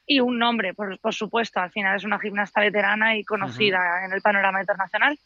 y 0.07 0.19
un 0.19 0.39
nombre, 0.39 0.73
por, 0.73 1.13
supuesto, 1.13 1.59
al 1.59 1.71
final 1.71 1.95
es 1.95 2.03
una 2.03 2.19
gimnasta 2.19 2.61
veterana 2.61 3.15
y 3.15 3.23
conocida 3.23 4.05
en 4.05 4.13
el 4.13 4.21
panorama 4.21 4.59
internacional 4.59 5.17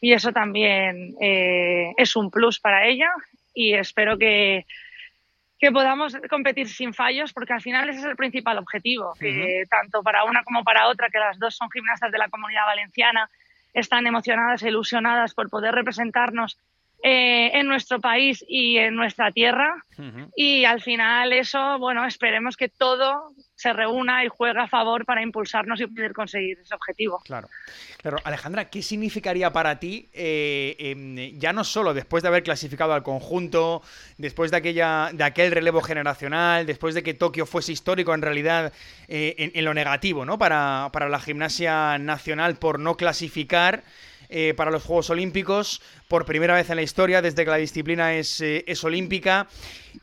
y 0.00 0.12
eso 0.12 0.32
también 0.32 1.14
eh, 1.20 1.92
es 1.96 2.16
un 2.16 2.30
plus 2.30 2.60
para 2.60 2.86
ella 2.86 3.10
y 3.54 3.74
espero 3.74 4.18
que, 4.18 4.66
que 5.60 5.70
podamos 5.70 6.16
competir 6.30 6.68
sin 6.68 6.94
fallos, 6.94 7.34
porque 7.34 7.52
al 7.52 7.60
final 7.60 7.88
ese 7.90 7.98
es 8.00 8.04
el 8.06 8.16
principal 8.16 8.56
objetivo, 8.56 9.12
que 9.20 9.66
tanto 9.68 10.02
para 10.02 10.24
una 10.24 10.42
como 10.42 10.64
para 10.64 10.88
otra, 10.88 11.10
que 11.10 11.18
las 11.18 11.38
dos 11.38 11.54
son 11.54 11.70
gimnastas 11.70 12.10
de 12.10 12.18
la 12.18 12.30
comunidad 12.30 12.64
valenciana, 12.64 13.30
están 13.74 14.06
emocionadas 14.06 14.62
e 14.62 14.68
ilusionadas 14.68 15.34
por 15.34 15.50
poder 15.50 15.74
representarnos 15.74 16.58
eh, 17.02 17.50
en 17.54 17.66
nuestro 17.66 18.00
país 18.00 18.44
y 18.48 18.76
en 18.76 18.94
nuestra 18.94 19.30
tierra. 19.30 19.84
Y 20.34 20.64
al 20.64 20.80
final 20.80 21.34
eso, 21.34 21.78
bueno, 21.78 22.06
esperemos 22.06 22.56
que 22.56 22.70
todo 22.70 23.34
se 23.54 23.74
reúna 23.74 24.24
y 24.24 24.28
juegue 24.28 24.58
a 24.58 24.66
favor 24.66 25.04
para 25.04 25.22
impulsarnos 25.22 25.78
y 25.80 25.86
poder 25.86 26.14
conseguir 26.14 26.58
ese 26.58 26.74
objetivo. 26.74 27.20
Claro. 27.26 27.48
Claro, 28.00 28.16
Alejandra, 28.24 28.70
¿qué 28.70 28.80
significaría 28.80 29.52
para 29.52 29.78
ti, 29.78 30.08
eh, 30.14 30.74
em, 30.78 31.38
ya 31.38 31.52
no 31.52 31.64
solo 31.64 31.92
después 31.92 32.22
de 32.22 32.28
haber 32.28 32.42
clasificado 32.42 32.94
al 32.94 33.02
conjunto, 33.02 33.82
después 34.16 34.50
de, 34.50 34.56
aquella, 34.56 35.10
de 35.12 35.22
aquel 35.22 35.52
relevo 35.52 35.82
generacional, 35.82 36.64
después 36.64 36.94
de 36.94 37.02
que 37.02 37.12
Tokio 37.12 37.44
fuese 37.44 37.72
histórico 37.72 38.14
en 38.14 38.22
realidad 38.22 38.72
eh, 39.06 39.52
en, 39.54 39.64
lo 39.64 39.74
negativo, 39.74 40.24
¿no? 40.24 40.38
Para, 40.38 40.88
para 40.92 41.10
la 41.10 41.20
gimnasia 41.20 41.98
nacional 41.98 42.56
por 42.56 42.80
no 42.80 42.96
clasificar. 42.96 43.82
Eh, 44.30 44.54
para 44.56 44.70
los 44.70 44.84
Juegos 44.84 45.10
Olímpicos, 45.10 45.82
por 46.08 46.24
primera 46.24 46.54
vez 46.54 46.70
en 46.70 46.76
la 46.76 46.82
historia, 46.82 47.20
desde 47.20 47.44
que 47.44 47.50
la 47.50 47.56
disciplina 47.56 48.14
es, 48.14 48.40
eh, 48.40 48.64
es 48.66 48.82
olímpica. 48.84 49.48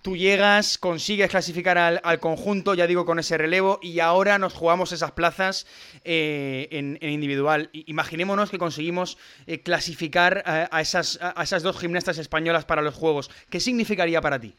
Tú 0.02 0.16
llegas, 0.16 0.78
consigues 0.78 1.30
clasificar 1.30 1.78
al, 1.78 2.20
conjunto, 2.20 2.74
ya 2.74 2.88
digo, 2.88 3.06
con 3.06 3.20
ese 3.20 3.38
relevo, 3.38 3.80
y 3.82 4.00
ahora 4.00 4.38
nos 4.38 4.54
jugamos 4.54 4.92
esas 4.92 5.12
plazas 5.14 5.66
eh, 6.04 6.68
en, 6.72 6.98
individual. 7.02 7.70
Imaginémonos 7.72 8.52
que 8.52 8.58
conseguimos 8.58 9.18
clasificar 9.64 10.44
a, 10.46 10.82
esas, 10.82 11.20
a 11.22 11.42
esas 11.42 11.64
dos 11.64 11.80
gimnastas 11.80 12.18
españolas 12.18 12.66
para 12.66 12.82
los 12.82 12.96
Juegos. 12.96 13.32
¿Qué 13.50 13.60
significaría 13.60 14.22
para 14.22 14.40
ti? 14.40 14.54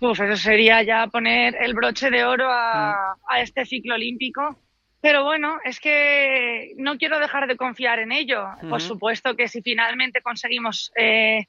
Pues 0.00 0.18
eso 0.18 0.36
sería 0.36 0.82
ya 0.82 1.06
poner 1.08 1.54
el 1.60 1.74
broche 1.74 2.10
de 2.10 2.24
oro 2.24 2.46
a, 2.48 3.16
este 3.42 3.66
ciclo 3.66 3.94
olímpico. 3.94 4.58
Pero 5.00 5.24
bueno, 5.24 5.58
es 5.64 5.80
que 5.80 6.74
no 6.76 6.98
quiero 6.98 7.18
dejar 7.18 7.46
de 7.46 7.56
confiar 7.56 7.98
en 8.00 8.12
ello. 8.12 8.44
Por 8.68 8.82
supuesto 8.82 9.34
que 9.34 9.48
si 9.48 9.62
finalmente 9.62 10.20
conseguimos 10.20 10.92
eh, 10.94 11.46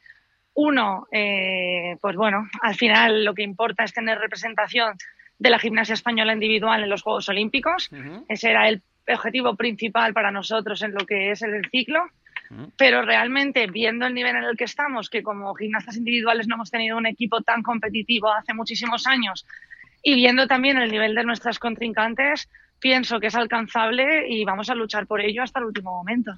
uno, 0.54 1.08
eh, 1.12 1.98
pues 2.02 2.16
bueno, 2.16 2.48
al 2.62 2.76
final 2.76 3.26
lo 3.26 3.34
que 3.34 3.44
importa 3.44 3.84
es 3.84 3.94
tener 3.94 4.20
representación 4.20 4.96
de 5.38 5.50
la 5.50 5.60
gimnasia 5.60 5.94
española 5.94 6.34
individual 6.34 6.84
en 6.84 6.90
los 6.90 7.02
Juegos 7.02 7.28
Olímpicos. 7.28 7.90
Ese 8.30 8.52
era 8.52 8.70
el 8.70 8.82
objetivo 9.08 9.56
principal 9.56 10.14
para 10.14 10.32
nosotros 10.32 10.82
en 10.84 10.94
lo 10.94 11.06
que 11.06 11.32
es 11.32 11.42
el 11.42 11.68
ciclo. 11.70 12.06
Pero 12.78 13.02
realmente, 13.02 13.68
viendo 13.68 14.06
el 14.08 14.14
nivel 14.14 14.36
en 14.36 14.44
el 14.44 14.58
que 14.58 14.66
estamos, 14.66 15.10
que 15.10 15.24
como 15.24 15.54
gimnastas 15.56 15.96
individuales 15.96 16.48
no 16.48 16.56
hemos 16.56 16.70
tenido 16.70 16.98
un 16.98 17.06
equipo 17.06 17.42
tan 17.42 17.64
competitivo 17.64 18.30
hace 18.30 18.54
muchísimos 18.54 19.08
años, 19.08 19.46
y 20.04 20.16
viendo 20.16 20.48
también 20.48 20.78
el 20.78 20.92
nivel 20.92 21.16
de 21.16 21.24
nuestras 21.24 21.60
contrincantes, 21.60 22.50
pienso 22.82 23.20
que 23.20 23.28
es 23.28 23.36
alcanzable 23.36 24.28
y 24.28 24.44
vamos 24.44 24.70
a 24.70 24.76
luchar 24.76 25.08
por 25.08 25.22
ello 25.22 25.44
hasta 25.44 25.60
el 25.60 25.66
último 25.66 25.92
momento. 25.92 26.34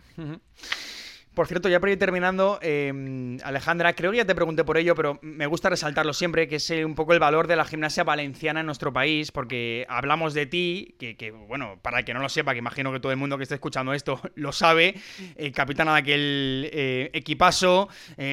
Por 1.33 1.47
cierto, 1.47 1.67
ya 1.67 1.79
por 1.79 1.89
ir 1.89 1.97
terminando, 1.97 2.59
em, 2.61 3.39
Alejandra, 3.43 3.93
creo 3.93 4.11
que 4.11 4.17
ya 4.17 4.25
te 4.25 4.35
pregunté 4.35 4.63
por 4.63 4.77
ello, 4.77 4.93
pero 4.93 5.17
me 5.23 5.47
gusta 5.47 5.67
resaltarlo 5.67 6.13
siempre, 6.13 6.47
que 6.47 6.57
es 6.57 6.69
eh, 6.69 6.85
un 6.85 6.93
poco 6.93 7.13
el 7.13 7.19
valor 7.19 7.47
de 7.47 7.55
la 7.55 7.65
gimnasia 7.65 8.03
valenciana 8.03 8.59
en 8.59 8.67
nuestro 8.67 8.93
país, 8.93 9.31
porque 9.31 9.87
hablamos 9.89 10.35
de 10.35 10.45
ti, 10.45 10.93
que, 10.99 11.31
bueno, 11.47 11.79
para 11.81 11.99
el 11.99 12.05
que 12.05 12.13
no 12.13 12.19
lo 12.19 12.29
sepa, 12.29 12.51
que 12.51 12.59
imagino 12.59 12.91
que 12.93 12.99
todo 12.99 13.11
el 13.11 13.17
mundo 13.17 13.37
que 13.37 13.43
esté 13.43 13.55
escuchando 13.55 13.93
esto 13.93 14.21
lo 14.35 14.51
sabe, 14.51 14.93
eh, 15.35 15.51
capitana 15.51 15.93
de 15.93 15.99
aquel 15.99 16.69
eh, 16.71 17.09
equipazo, 17.13 17.89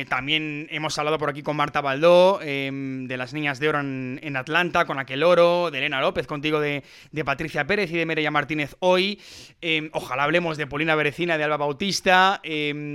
también 0.08 0.66
hemos 0.70 0.98
hablado 0.98 1.16
por 1.16 1.30
aquí 1.30 1.42
con 1.42 1.56
Marta 1.56 1.80
Baldó, 1.80 2.40
em, 2.42 3.06
de 3.06 3.16
las 3.16 3.32
Niñas 3.32 3.60
de 3.60 3.68
Oro 3.70 3.80
en, 3.80 4.36
Atlanta, 4.36 4.84
con 4.84 4.98
aquel 4.98 5.22
oro, 5.22 5.70
de 5.70 5.78
Elena 5.78 6.02
López, 6.02 6.26
contigo 6.26 6.60
de, 6.60 6.82
Patricia 7.24 7.66
Pérez 7.66 7.90
y 7.92 7.96
de 7.96 8.06
Mireya 8.06 8.30
Martínez 8.30 8.76
hoy, 8.80 9.20
em, 9.62 9.88
ojalá 9.92 10.24
hablemos 10.24 10.58
de 10.58 10.66
Polina 10.66 10.94
Berecina, 10.94 11.38
de 11.38 11.44
Alba 11.44 11.56
Bautista, 11.56 12.40
eh, 12.42 12.89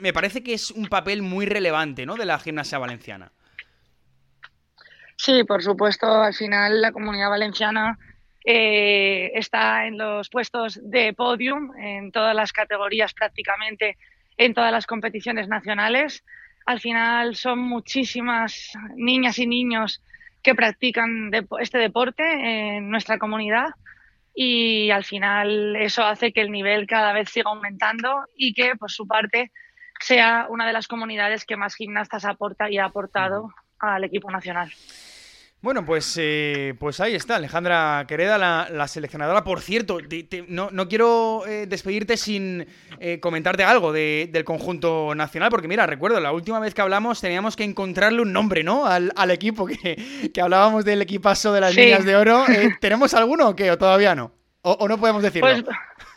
me 0.00 0.12
parece 0.12 0.42
que 0.42 0.54
es 0.54 0.70
un 0.70 0.86
papel 0.86 1.22
muy 1.22 1.46
relevante 1.46 2.06
¿no? 2.06 2.16
de 2.16 2.26
la 2.26 2.38
gimnasia 2.38 2.78
valenciana. 2.78 3.32
Sí, 5.16 5.44
por 5.44 5.62
supuesto, 5.62 6.06
al 6.06 6.34
final 6.34 6.80
la 6.80 6.92
comunidad 6.92 7.30
valenciana 7.30 7.98
eh, 8.44 9.30
está 9.34 9.86
en 9.86 9.96
los 9.96 10.28
puestos 10.28 10.78
de 10.82 11.14
podium 11.14 11.74
en 11.78 12.12
todas 12.12 12.34
las 12.34 12.52
categorías 12.52 13.14
prácticamente, 13.14 13.96
en 14.36 14.54
todas 14.54 14.72
las 14.72 14.86
competiciones 14.86 15.48
nacionales. 15.48 16.24
Al 16.66 16.80
final 16.80 17.36
son 17.36 17.58
muchísimas 17.60 18.72
niñas 18.96 19.38
y 19.38 19.46
niños 19.46 20.02
que 20.42 20.54
practican 20.54 21.30
este 21.60 21.78
deporte 21.78 22.76
en 22.76 22.90
nuestra 22.90 23.18
comunidad 23.18 23.68
y 24.34 24.90
al 24.90 25.04
final 25.04 25.76
eso 25.76 26.04
hace 26.04 26.32
que 26.32 26.40
el 26.40 26.50
nivel 26.50 26.86
cada 26.86 27.12
vez 27.12 27.30
siga 27.30 27.50
aumentando 27.50 28.26
y 28.36 28.52
que 28.52 28.74
por 28.76 28.90
su 28.90 29.06
parte 29.06 29.52
sea 30.00 30.46
una 30.50 30.66
de 30.66 30.72
las 30.72 30.88
comunidades 30.88 31.44
que 31.44 31.56
más 31.56 31.76
gimnastas 31.76 32.24
aporta 32.24 32.68
y 32.68 32.78
ha 32.78 32.86
aportado 32.86 33.54
al 33.78 34.04
equipo 34.04 34.30
nacional. 34.30 34.72
Bueno, 35.64 35.86
pues, 35.86 36.18
eh, 36.20 36.74
pues 36.78 37.00
ahí 37.00 37.14
está, 37.14 37.36
Alejandra 37.36 38.04
Quereda, 38.06 38.36
la, 38.68 38.86
seleccionadora. 38.86 39.44
Por 39.44 39.62
cierto, 39.62 39.96
no, 40.46 40.88
quiero 40.88 41.46
eh, 41.46 41.64
despedirte 41.66 42.18
sin 42.18 42.66
eh, 43.00 43.18
comentarte 43.18 43.64
algo 43.64 43.90
del 43.90 44.44
conjunto 44.44 45.14
nacional, 45.14 45.48
porque 45.48 45.66
mira, 45.66 45.86
recuerdo, 45.86 46.20
la 46.20 46.32
última 46.32 46.60
vez 46.60 46.74
que 46.74 46.82
hablamos 46.82 47.18
teníamos 47.18 47.56
que 47.56 47.64
encontrarle 47.64 48.20
un 48.20 48.30
nombre, 48.30 48.62
¿no? 48.62 48.84
Al, 48.84 49.30
equipo, 49.30 49.64
que, 49.64 49.96
hablábamos 50.38 50.84
del 50.84 51.00
equipazo 51.00 51.54
de 51.54 51.62
las 51.62 51.74
líneas 51.74 52.04
de 52.04 52.14
oro. 52.14 52.44
¿Tenemos 52.82 53.14
alguno 53.14 53.48
o 53.48 53.56
qué? 53.56 53.70
¿O 53.70 53.78
todavía 53.78 54.14
no? 54.14 54.32
¿O, 54.60 54.86
no 54.86 54.98
podemos 54.98 55.22
decirlo? 55.22 55.48
Pues, 55.50 55.64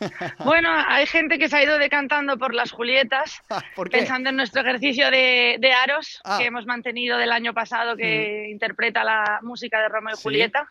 bueno, 0.44 0.70
hay 0.86 1.06
gente 1.06 1.38
que 1.38 1.48
se 1.48 1.56
ha 1.56 1.62
ido 1.62 1.78
decantando 1.78 2.38
por 2.38 2.54
las 2.54 2.70
Julietas, 2.70 3.42
ah, 3.50 3.62
pensando 3.90 4.30
en 4.30 4.36
nuestro 4.36 4.62
ejercicio 4.62 5.10
de, 5.10 5.72
aros 5.84 6.20
ah. 6.24 6.38
que 6.38 6.46
hemos 6.46 6.66
mantenido 6.66 7.18
del 7.18 7.32
año 7.32 7.54
pasado, 7.54 7.96
que 7.96 8.48
interpreta 8.50 9.04
la 9.04 9.40
música 9.42 9.80
de 9.80 9.88
Romeo 9.88 10.14
y 10.16 10.22
Julieta. 10.22 10.68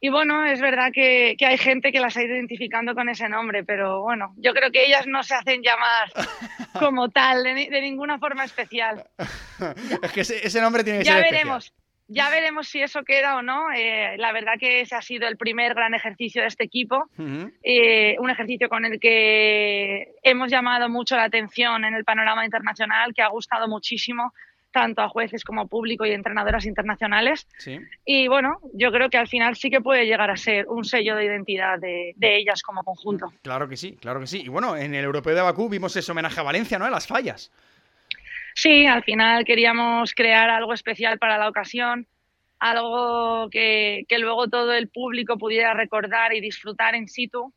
Y 0.00 0.10
bueno, 0.10 0.44
es 0.44 0.60
verdad 0.60 0.90
que, 0.92 1.36
hay 1.40 1.58
gente 1.58 1.90
que 1.90 1.98
las 1.98 2.16
ha 2.16 2.22
ido 2.22 2.34
identificando 2.34 2.94
con 2.94 3.08
ese 3.08 3.28
nombre, 3.28 3.64
pero 3.64 4.02
bueno, 4.02 4.32
yo 4.36 4.54
creo 4.54 4.70
que 4.70 4.86
ellas 4.86 5.08
no 5.08 5.24
se 5.24 5.34
hacen 5.34 5.62
llamar 5.62 6.08
como 6.78 7.08
tal, 7.08 7.42
de, 7.42 7.80
ninguna 7.82 8.18
forma 8.18 8.44
especial. 8.44 9.04
es 10.02 10.12
que 10.12 10.20
ese, 10.20 10.60
nombre 10.60 10.84
tiene 10.84 11.00
que 11.00 11.04
ya 11.04 11.14
ser. 11.14 11.24
Ya 11.24 11.30
veremos. 11.30 11.72
Ya 12.08 12.30
veremos 12.30 12.68
si 12.68 12.80
eso 12.80 13.04
queda 13.04 13.36
o 13.36 13.42
no. 13.42 13.70
Eh, 13.70 14.16
la 14.16 14.32
verdad 14.32 14.54
que 14.58 14.80
ese 14.80 14.94
ha 14.94 15.02
sido 15.02 15.28
el 15.28 15.36
primer 15.36 15.74
gran 15.74 15.94
ejercicio 15.94 16.40
de 16.40 16.48
este 16.48 16.64
equipo, 16.64 17.10
eh, 17.62 18.16
un 18.18 18.30
ejercicio 18.30 18.70
con 18.70 18.86
el 18.86 18.98
que 18.98 20.14
hemos 20.22 20.50
llamado 20.50 20.88
mucho 20.88 21.16
la 21.16 21.24
atención 21.24 21.84
en 21.84 21.94
el 21.94 22.04
panorama 22.04 22.46
internacional, 22.46 23.12
que 23.14 23.22
ha 23.22 23.28
gustado 23.28 23.68
muchísimo 23.68 24.32
tanto 24.70 25.02
a 25.02 25.08
jueces 25.08 25.44
como 25.44 25.66
público 25.66 26.06
y 26.06 26.12
entrenadoras 26.12 26.64
internacionales. 26.64 27.46
Y 28.04 28.28
bueno, 28.28 28.58
yo 28.72 28.90
creo 28.90 29.10
que 29.10 29.18
al 29.18 29.28
final 29.28 29.56
sí 29.56 29.70
que 29.70 29.80
puede 29.80 30.06
llegar 30.06 30.30
a 30.30 30.36
ser 30.36 30.66
un 30.68 30.84
sello 30.84 31.16
de 31.16 31.24
identidad 31.24 31.78
de, 31.78 32.14
de, 32.16 32.36
ellas 32.36 32.62
como 32.62 32.82
conjunto. 32.84 33.32
Claro 33.42 33.68
que 33.68 33.76
sí, 33.76 33.96
claro 34.00 34.20
que 34.20 34.26
sí. 34.26 34.42
Y 34.44 34.48
bueno, 34.48 34.76
en 34.76 34.94
el 34.94 35.04
Europeo 35.04 35.34
de 35.34 35.42
Bakú 35.42 35.68
vimos 35.68 35.96
ese 35.96 36.12
homenaje 36.12 36.40
a 36.40 36.42
Valencia, 36.44 36.78
¿no? 36.78 36.84
A 36.84 36.90
las 36.90 37.06
fallas. 37.06 37.50
Sí, 38.54 38.86
al 38.86 39.04
final 39.04 39.44
queríamos 39.44 40.14
crear 40.14 40.50
algo 40.50 40.72
especial 40.72 41.18
para 41.18 41.38
la 41.38 41.48
ocasión, 41.48 42.08
algo 42.58 43.48
que, 43.50 44.04
luego 44.18 44.48
todo 44.48 44.72
el 44.72 44.88
público 44.88 45.38
pudiera 45.38 45.74
recordar 45.74 46.34
y 46.34 46.40
disfrutar 46.40 46.94
in 46.94 47.08
situ. 47.08 47.54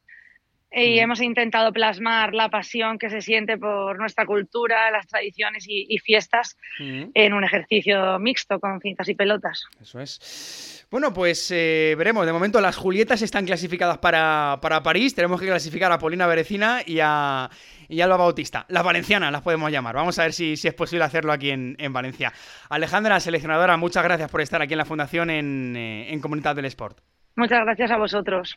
Y 0.74 1.00
hemos 1.00 1.22
intentado 1.22 1.74
plasmar 1.74 2.34
la 2.34 2.50
pasión 2.50 2.98
que 2.98 3.10
se 3.10 3.22
siente 3.22 3.58
por 3.58 4.00
nuestra 4.00 4.26
cultura, 4.26 4.90
las 4.90 5.06
tradiciones 5.06 5.66
y, 5.68 5.98
fiestas 6.00 6.58
en 6.80 7.34
un 7.34 7.44
ejercicio 7.44 8.18
mixto 8.20 8.60
con 8.60 8.80
cintas 8.80 9.10
y 9.10 9.16
pelotas. 9.16 9.66
Eso 9.82 10.00
es. 10.00 10.88
Bueno, 10.90 11.14
pues 11.14 11.50
eh, 11.52 11.96
veremos. 11.98 12.26
De 12.26 12.34
momento 12.34 12.60
las 12.60 12.76
Julietas 12.76 13.22
están 13.22 13.46
clasificadas 13.46 13.98
para, 14.00 14.60
para 14.62 14.84
París. 14.84 15.16
Tenemos 15.16 15.40
que 15.40 15.48
clasificar 15.48 15.92
a 15.92 16.00
Polina 16.00 16.28
Berecina 16.28 16.82
y 16.86 17.00
a, 17.02 17.50
y 17.88 18.02
Alba 18.02 18.18
Bautista. 18.18 18.66
Las 18.70 18.84
valencianas 18.84 19.32
las 19.32 19.42
podemos 19.42 19.72
llamar. 19.72 19.96
Vamos 19.96 20.18
a 20.20 20.24
ver 20.24 20.34
si, 20.34 20.58
si 20.58 20.68
es 20.68 20.74
posible 20.74 21.06
hacerlo 21.06 21.32
aquí 21.32 21.50
en, 21.52 21.94
Valencia. 21.94 22.34
Alejandra, 22.70 23.20
seleccionadora, 23.20 23.78
muchas 23.78 24.04
gracias 24.04 24.30
por 24.32 24.42
estar 24.42 24.62
aquí 24.62 24.74
en 24.74 24.80
la 24.80 24.86
Fundación 24.86 25.30
en, 25.30 25.76
eh, 25.78 26.20
Comunidad 26.22 26.56
del 26.56 26.66
Sport. 26.66 27.00
Muchas 27.36 27.60
gracias 27.64 27.92
a 27.92 27.98
vosotros. 27.98 28.56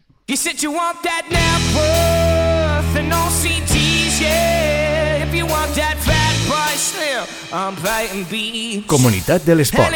Comunidad 8.87 9.41
del 9.43 9.61
Sport. 9.61 9.91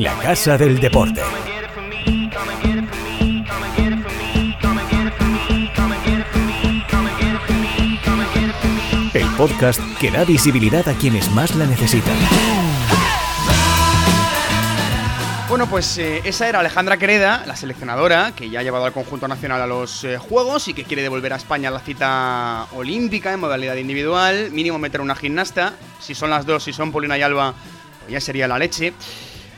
La 0.00 0.14
Casa 0.18 0.56
del 0.56 0.80
Deporte. 0.80 1.20
Podcast 9.36 9.80
que 10.00 10.10
da 10.10 10.24
visibilidad 10.24 10.88
a 10.88 10.94
quienes 10.94 11.30
más 11.30 11.54
la 11.54 11.66
necesitan. 11.66 12.16
Bueno, 15.48 15.68
pues 15.68 15.98
eh, 15.98 16.22
esa 16.24 16.48
era 16.48 16.60
Alejandra 16.60 16.96
Quereda, 16.96 17.44
la 17.46 17.56
seleccionadora, 17.56 18.32
que 18.34 18.48
ya 18.48 18.60
ha 18.60 18.62
llevado 18.62 18.86
al 18.86 18.92
conjunto 18.92 19.28
nacional 19.28 19.60
a 19.60 19.66
los 19.66 20.02
eh, 20.04 20.16
Juegos 20.16 20.68
y 20.68 20.74
que 20.74 20.84
quiere 20.84 21.02
devolver 21.02 21.32
a 21.34 21.36
España 21.36 21.70
la 21.70 21.80
cita 21.80 22.66
olímpica 22.72 23.32
en 23.32 23.40
modalidad 23.40 23.76
individual, 23.76 24.50
mínimo 24.50 24.78
meter 24.78 25.00
una 25.02 25.14
gimnasta. 25.14 25.74
Si 26.00 26.14
son 26.14 26.30
las 26.30 26.46
dos, 26.46 26.62
si 26.62 26.72
son 26.72 26.90
Polina 26.90 27.18
y 27.18 27.22
Alba, 27.22 27.54
ya 28.08 28.20
sería 28.20 28.48
la 28.48 28.58
leche. 28.58 28.94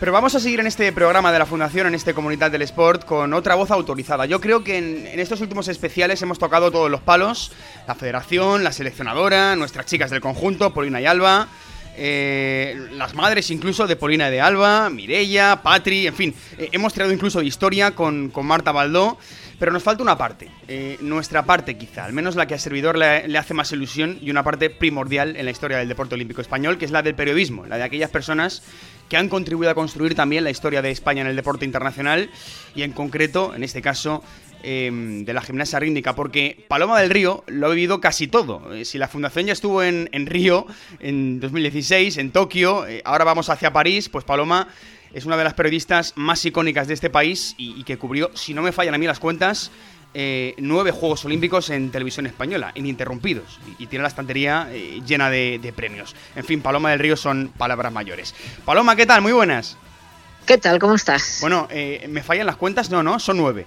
Pero 0.04 0.12
vamos 0.12 0.34
a 0.34 0.40
seguir 0.40 0.61
en 0.61 0.66
este 0.66 0.92
programa 0.92 1.32
de 1.32 1.38
la 1.38 1.46
Fundación, 1.46 1.87
en 1.87 1.94
este 1.94 2.12
Comunidad 2.12 2.50
del 2.50 2.61
Sport, 2.61 3.06
con 3.06 3.32
otra 3.32 3.54
voz 3.54 3.70
autorizada. 3.70 4.26
Yo 4.26 4.38
creo 4.38 4.62
que 4.62 4.76
en, 4.76 5.18
estos 5.18 5.40
últimos 5.40 5.66
especiales 5.68 6.20
hemos 6.20 6.38
tocado 6.38 6.70
todos 6.70 6.90
los 6.90 7.00
palos. 7.00 7.52
La 7.88 7.94
federación, 7.94 8.64
la 8.64 8.73
seleccionadora, 8.73 9.56
nuestras 9.56 9.87
chicas 9.87 10.11
del 10.11 10.20
conjunto, 10.20 10.75
Polina 10.75 11.00
y 11.00 11.06
Alba. 11.06 11.49
eh, 11.96 12.78
las 12.90 13.14
madres 13.14 13.50
incluso 13.50 13.87
de 13.87 13.96
Polina 13.96 14.28
de 14.28 14.42
Alba, 14.42 14.90
Mirella, 14.90 15.62
Patri, 15.62 16.06
en 16.06 16.14
fin, 16.14 16.34
eh, 16.58 16.68
hemos 16.73 16.92
tirado 16.92 17.11
incluso 17.11 17.40
historia 17.40 17.92
con, 17.92 18.30
Marta 18.42 18.73
Baldó, 18.73 19.16
pero 19.58 19.73
nos 19.73 19.82
falta 19.82 20.02
una 20.02 20.18
parte, 20.18 20.49
eh, 20.68 20.96
nuestra 21.00 21.44
parte 21.44 21.76
quizá, 21.76 22.04
al 22.04 22.12
menos 22.12 22.37
la 22.37 22.46
que 22.46 22.54
a 22.54 22.58
servidor 22.58 22.99
le, 22.99 23.38
hace 23.38 23.54
más 23.54 23.73
ilusión 23.73 24.18
y 24.20 24.30
una 24.30 24.42
parte 24.42 24.70
primordial 24.70 25.37
en 25.37 25.44
la 25.44 25.50
historia 25.50 25.78
del 25.78 25.88
deporte 25.88 26.14
olímpico 26.14 26.40
español, 26.40 26.78
que 26.78 26.84
es 26.84 26.90
la 26.90 27.02
del 27.02 27.14
periodismo, 27.14 27.66
la 27.66 27.76
de 27.76 27.84
aquellas 27.84 28.11
personas 28.11 28.62
que 29.08 29.16
han 29.16 29.28
contribuido 29.28 29.70
a 29.70 29.75
construir 29.75 30.14
también 30.14 30.44
la 30.44 30.50
historia 30.50 30.82
de 30.82 30.90
España 30.90 31.20
en 31.20 31.26
el 31.26 31.37
deporte 31.37 31.64
internacional 31.64 32.30
y 32.75 32.82
en 32.82 32.92
concreto, 32.92 33.54
en 33.54 33.62
este 33.62 33.82
caso, 33.82 34.23
Em, 34.66 35.26
de 35.26 35.34
la 35.34 35.42
gimnasia 35.42 35.78
rítmica, 35.78 36.14
porque 36.14 36.64
Paloma 36.68 36.99
del 36.99 37.11
Río 37.11 37.44
lo 37.49 37.66
ha 37.66 37.68
vivido 37.68 38.00
casi 38.00 38.28
todo. 38.28 38.73
Eh, 38.73 38.87
si 38.87 38.96
la 38.96 39.08
fundación 39.08 39.44
ya 39.44 39.52
estuvo 39.52 39.82
en, 39.82 40.08
Río 40.25 40.66
en 41.00 41.38
2016, 41.38 42.16
en 42.16 42.30
Tokio, 42.30 42.87
eh, 42.87 43.02
ahora 43.04 43.25
vamos 43.25 43.50
hacia 43.50 43.75
París, 43.75 44.08
pues 44.08 44.25
Paloma 44.25 44.68
es 45.14 45.25
una 45.25 45.37
de 45.37 45.44
las 45.44 45.54
periodistas 45.54 46.12
más 46.16 46.44
icónicas 46.44 46.88
de 46.88 46.94
este 46.94 47.11
país 47.11 47.54
y, 47.56 47.83
que 47.85 47.97
cubrió, 47.97 48.30
si 48.35 48.52
no 48.52 48.62
me 48.62 48.73
fallan 48.73 48.94
a 48.94 48.99
mí 48.99 49.06
las 49.06 49.18
cuentas, 49.18 49.71
eh, 50.12 50.54
nueve 50.59 50.90
Juegos 50.90 51.25
Olímpicos 51.25 51.71
en 51.71 51.90
televisión 51.90 52.26
española, 52.26 52.73
ininterrumpidos, 52.75 53.59
y, 53.78 53.87
tiene 53.87 54.02
la 54.02 54.09
estantería 54.09 54.68
llena 55.06 55.30
de, 55.30 55.59
de, 55.62 55.73
premios. 55.73 56.14
En 56.37 56.44
fin, 56.44 56.61
Paloma 56.61 56.90
del 56.90 56.99
Río 56.99 57.16
son 57.16 57.49
palabras 57.56 57.92
mayores. 57.92 58.35
Paloma, 58.64 58.97
¿qué 58.97 59.06
tal? 59.06 59.23
Muy 59.23 59.33
buenas. 59.33 59.76
¿Qué 60.47 60.59
tal? 60.59 60.78
¿Cómo 60.78 60.94
estás? 60.94 61.38
Bueno, 61.40 61.68
¿me 62.09 62.23
fallan 62.23 62.47
las 62.47 62.56
cuentas? 62.56 62.90
No, 62.90 63.02
no, 63.02 63.18
son 63.18 63.38
nueve. 63.38 63.66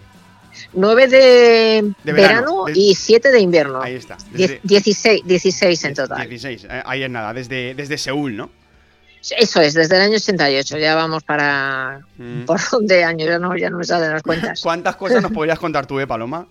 9 0.74 1.08
de, 1.08 1.94
verano, 2.04 2.66
y 2.74 2.96
7 2.96 3.32
de 3.32 3.40
invierno. 3.40 3.82
Ahí 3.82 3.96
está. 3.96 4.18
16, 4.64 5.22
16 5.26 5.84
en 5.86 5.94
total. 5.94 6.30
16, 6.30 6.64
eh, 6.66 6.84
ahí 6.86 7.04
es 7.04 7.10
nada, 7.10 7.34
desde, 7.34 7.74
desde 7.74 7.98
Seúl, 7.98 8.36
¿no? 8.36 8.50
Eso 9.38 9.62
es, 9.62 9.74
desde 9.74 9.96
el 9.96 10.02
año 10.02 10.16
88, 10.16 10.78
ya 10.78 10.96
vamos 10.96 11.24
para... 11.24 12.02
Mm. 12.18 12.46
¿Por 12.46 12.60
dónde 12.72 13.04
año? 13.04 13.26
Ya 13.26 13.40
no, 13.40 13.56
ya 13.58 13.70
no 13.70 13.78
me 13.78 13.84
salen 13.84 14.12
las 14.12 14.24
cuentas. 14.24 14.62
¿Cuántas 14.62 14.96
cosas 14.96 15.22
nos 15.22 15.32
podrías 15.34 15.60
contar 15.60 15.86
tú, 15.86 16.00
eh, 16.00 16.08
Paloma? 16.08 16.48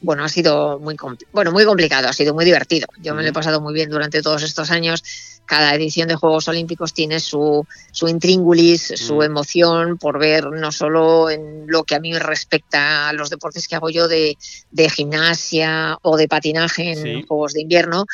bueno, 0.00 0.24
ha 0.24 0.28
sido 0.28 0.78
muy, 0.78 0.96
bueno, 1.32 1.52
muy 1.52 1.64
complicado, 1.64 2.08
ha 2.08 2.12
sido 2.12 2.34
muy 2.34 2.44
divertido. 2.44 2.86
Yo 3.00 3.14
me 3.14 3.22
lo 3.22 3.28
he 3.28 3.32
pasado 3.32 3.60
muy 3.60 3.74
bien 3.74 3.90
durante 3.90 4.22
todos 4.22 4.42
estos 4.42 4.70
años. 4.70 5.02
Cada 5.46 5.74
edición 5.74 6.08
de 6.08 6.16
Juegos 6.16 6.48
Olímpicos 6.48 6.92
tiene 6.92 7.20
su, 7.20 7.66
su 7.92 8.08
intríngulis, 8.08 8.92
su 8.96 9.22
emoción 9.22 9.96
por 9.96 10.18
ver 10.18 10.46
no 10.46 10.72
solo 10.72 11.30
en 11.30 11.66
lo 11.66 11.84
que 11.84 11.94
a 11.94 12.00
mí 12.00 12.16
respecta 12.18 13.08
a 13.08 13.12
los 13.12 13.30
deportes 13.30 13.68
que 13.68 13.76
hago 13.76 13.90
yo 13.90 14.08
de, 14.08 14.36
de 14.70 14.90
gimnasia 14.90 15.98
o 16.02 16.16
de 16.16 16.28
patinaje 16.28 16.92
en 16.92 17.26
Juegos 17.26 17.52
de 17.52 17.62
Invierno, 17.62 18.06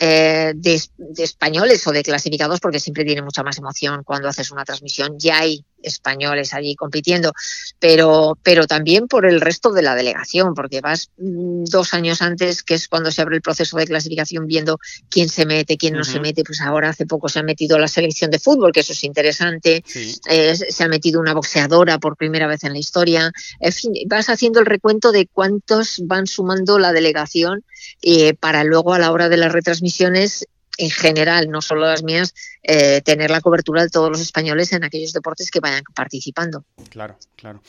eh, 0.00 0.52
de, 0.54 0.80
españoles 1.18 1.86
o 1.86 1.92
de 1.92 2.02
clasificados, 2.02 2.60
porque 2.60 2.78
siempre 2.78 3.04
tiene 3.04 3.22
mucha 3.22 3.42
más 3.42 3.58
emoción 3.58 4.04
cuando 4.04 4.28
haces 4.28 4.50
una 4.50 4.64
transmisión. 4.64 5.16
Ya 5.18 5.40
hay 5.40 5.64
españoles 5.82 6.54
allí 6.54 6.74
compitiendo, 6.74 7.32
pero, 7.78 8.36
pero 8.42 8.66
también 8.66 9.06
por 9.06 9.26
el 9.26 9.40
resto 9.40 9.72
de 9.72 9.82
la 9.82 9.94
delegación, 9.94 10.54
porque 10.54 10.80
vas 10.80 11.10
mm, 11.18 11.64
dos 11.64 11.94
años 11.94 12.22
antes, 12.22 12.62
que 12.62 12.74
es 12.74 12.88
cuando 12.88 13.10
se 13.10 13.22
abre 13.22 13.36
el 13.36 13.42
proceso 13.42 13.76
de 13.76 13.86
clasificación, 13.86 14.46
viendo 14.46 14.78
quién 15.08 15.28
se 15.28 15.46
mete, 15.46 15.76
quién 15.76 15.94
no 15.94 16.04
se 16.04 16.20
mete. 16.20 16.44
Pues 16.44 16.60
ahora 16.60 16.90
hace 16.90 17.06
poco 17.06 17.28
se 17.28 17.40
ha 17.40 17.42
metido 17.42 17.78
la 17.78 17.88
selección 17.88 18.30
de 18.30 18.38
fútbol, 18.38 18.72
que 18.72 18.80
eso 18.80 18.92
es 18.92 19.04
interesante. 19.04 19.82
Eh, 20.28 20.56
se 20.56 20.84
ha 20.84 20.88
metido 20.88 21.20
una 21.20 21.34
boxeadora 21.34 21.98
por 21.98 22.16
primera 22.16 22.46
vez 22.46 22.64
en 22.64 22.72
la 22.72 22.78
historia. 22.78 23.32
En 23.60 23.72
fin, 23.72 23.92
vas 24.06 24.28
haciendo 24.28 24.60
el 24.60 24.66
recuento 24.66 25.12
de 25.12 25.26
cuántos 25.26 26.00
van 26.04 26.26
sumando 26.26 26.78
la 26.78 26.92
delegación 26.92 27.64
eh, 28.02 28.34
para 28.34 28.64
luego 28.64 28.94
a 28.94 28.98
la 28.98 29.12
hora 29.12 29.28
de 29.28 29.36
la 29.36 29.48
retransmisiones 29.88 30.46
en 30.80 30.90
general, 30.90 31.50
no 31.50 31.60
solo 31.60 31.80
las 31.80 32.04
mías, 32.04 32.32
eh, 32.62 33.00
tener 33.00 33.32
la 33.32 33.40
cobertura 33.40 33.82
de 33.82 33.88
todos 33.88 34.10
los 34.10 34.20
españoles 34.20 34.72
en 34.72 34.84
aquellos 34.84 35.12
deportes 35.12 35.50
que 35.50 35.58
vayan 35.58 35.82
participando. 35.92 36.64
Claro, 36.88 37.18
claro. 37.34 37.60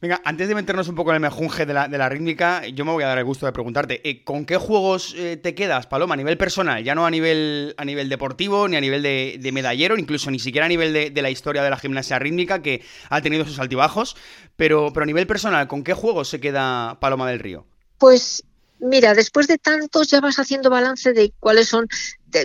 Venga, 0.00 0.20
antes 0.24 0.48
de 0.48 0.56
meternos 0.56 0.88
un 0.88 0.96
poco 0.96 1.10
en 1.10 1.16
el 1.16 1.20
mejunje 1.20 1.64
de 1.64 1.74
la, 1.74 1.86
de 1.86 1.96
la 1.96 2.08
rítmica, 2.08 2.66
yo 2.66 2.84
me 2.84 2.90
voy 2.90 3.04
a 3.04 3.06
dar 3.06 3.18
el 3.18 3.24
gusto 3.24 3.46
de 3.46 3.52
preguntarte, 3.52 4.00
eh, 4.08 4.24
¿con 4.24 4.46
qué 4.46 4.56
juegos 4.56 5.14
te 5.14 5.54
quedas, 5.54 5.86
Paloma, 5.86 6.14
a 6.14 6.16
nivel 6.16 6.36
personal? 6.36 6.82
Ya 6.82 6.96
no 6.96 7.06
a 7.06 7.10
nivel, 7.12 7.76
a 7.78 7.84
nivel 7.84 8.08
deportivo, 8.08 8.66
ni 8.66 8.74
a 8.74 8.80
nivel 8.80 9.02
de, 9.04 9.50
medallero, 9.52 9.96
incluso 9.96 10.32
ni 10.32 10.40
siquiera 10.40 10.66
a 10.66 10.68
nivel 10.68 10.92
de, 10.92 11.10
de, 11.10 11.22
la 11.22 11.30
historia 11.30 11.62
de 11.62 11.70
la 11.70 11.76
gimnasia 11.76 12.18
rítmica, 12.18 12.62
que 12.62 12.82
ha 13.10 13.22
tenido 13.22 13.44
sus 13.44 13.60
altibajos, 13.60 14.16
pero, 14.56 14.92
pero 14.92 15.04
a 15.04 15.06
nivel 15.06 15.28
personal, 15.28 15.68
¿con 15.68 15.84
qué 15.84 15.94
juegos 15.94 16.28
se 16.28 16.40
queda 16.40 16.98
Paloma 16.98 17.30
del 17.30 17.38
Río? 17.38 17.64
Pues 17.98 18.42
Mira, 18.80 19.14
después 19.14 19.46
de 19.46 19.58
tantos 19.58 20.08
ya 20.08 20.20
vas 20.20 20.38
haciendo 20.38 20.70
balance 20.70 21.12
de 21.12 21.32
cuáles 21.38 21.68
son 21.68 21.86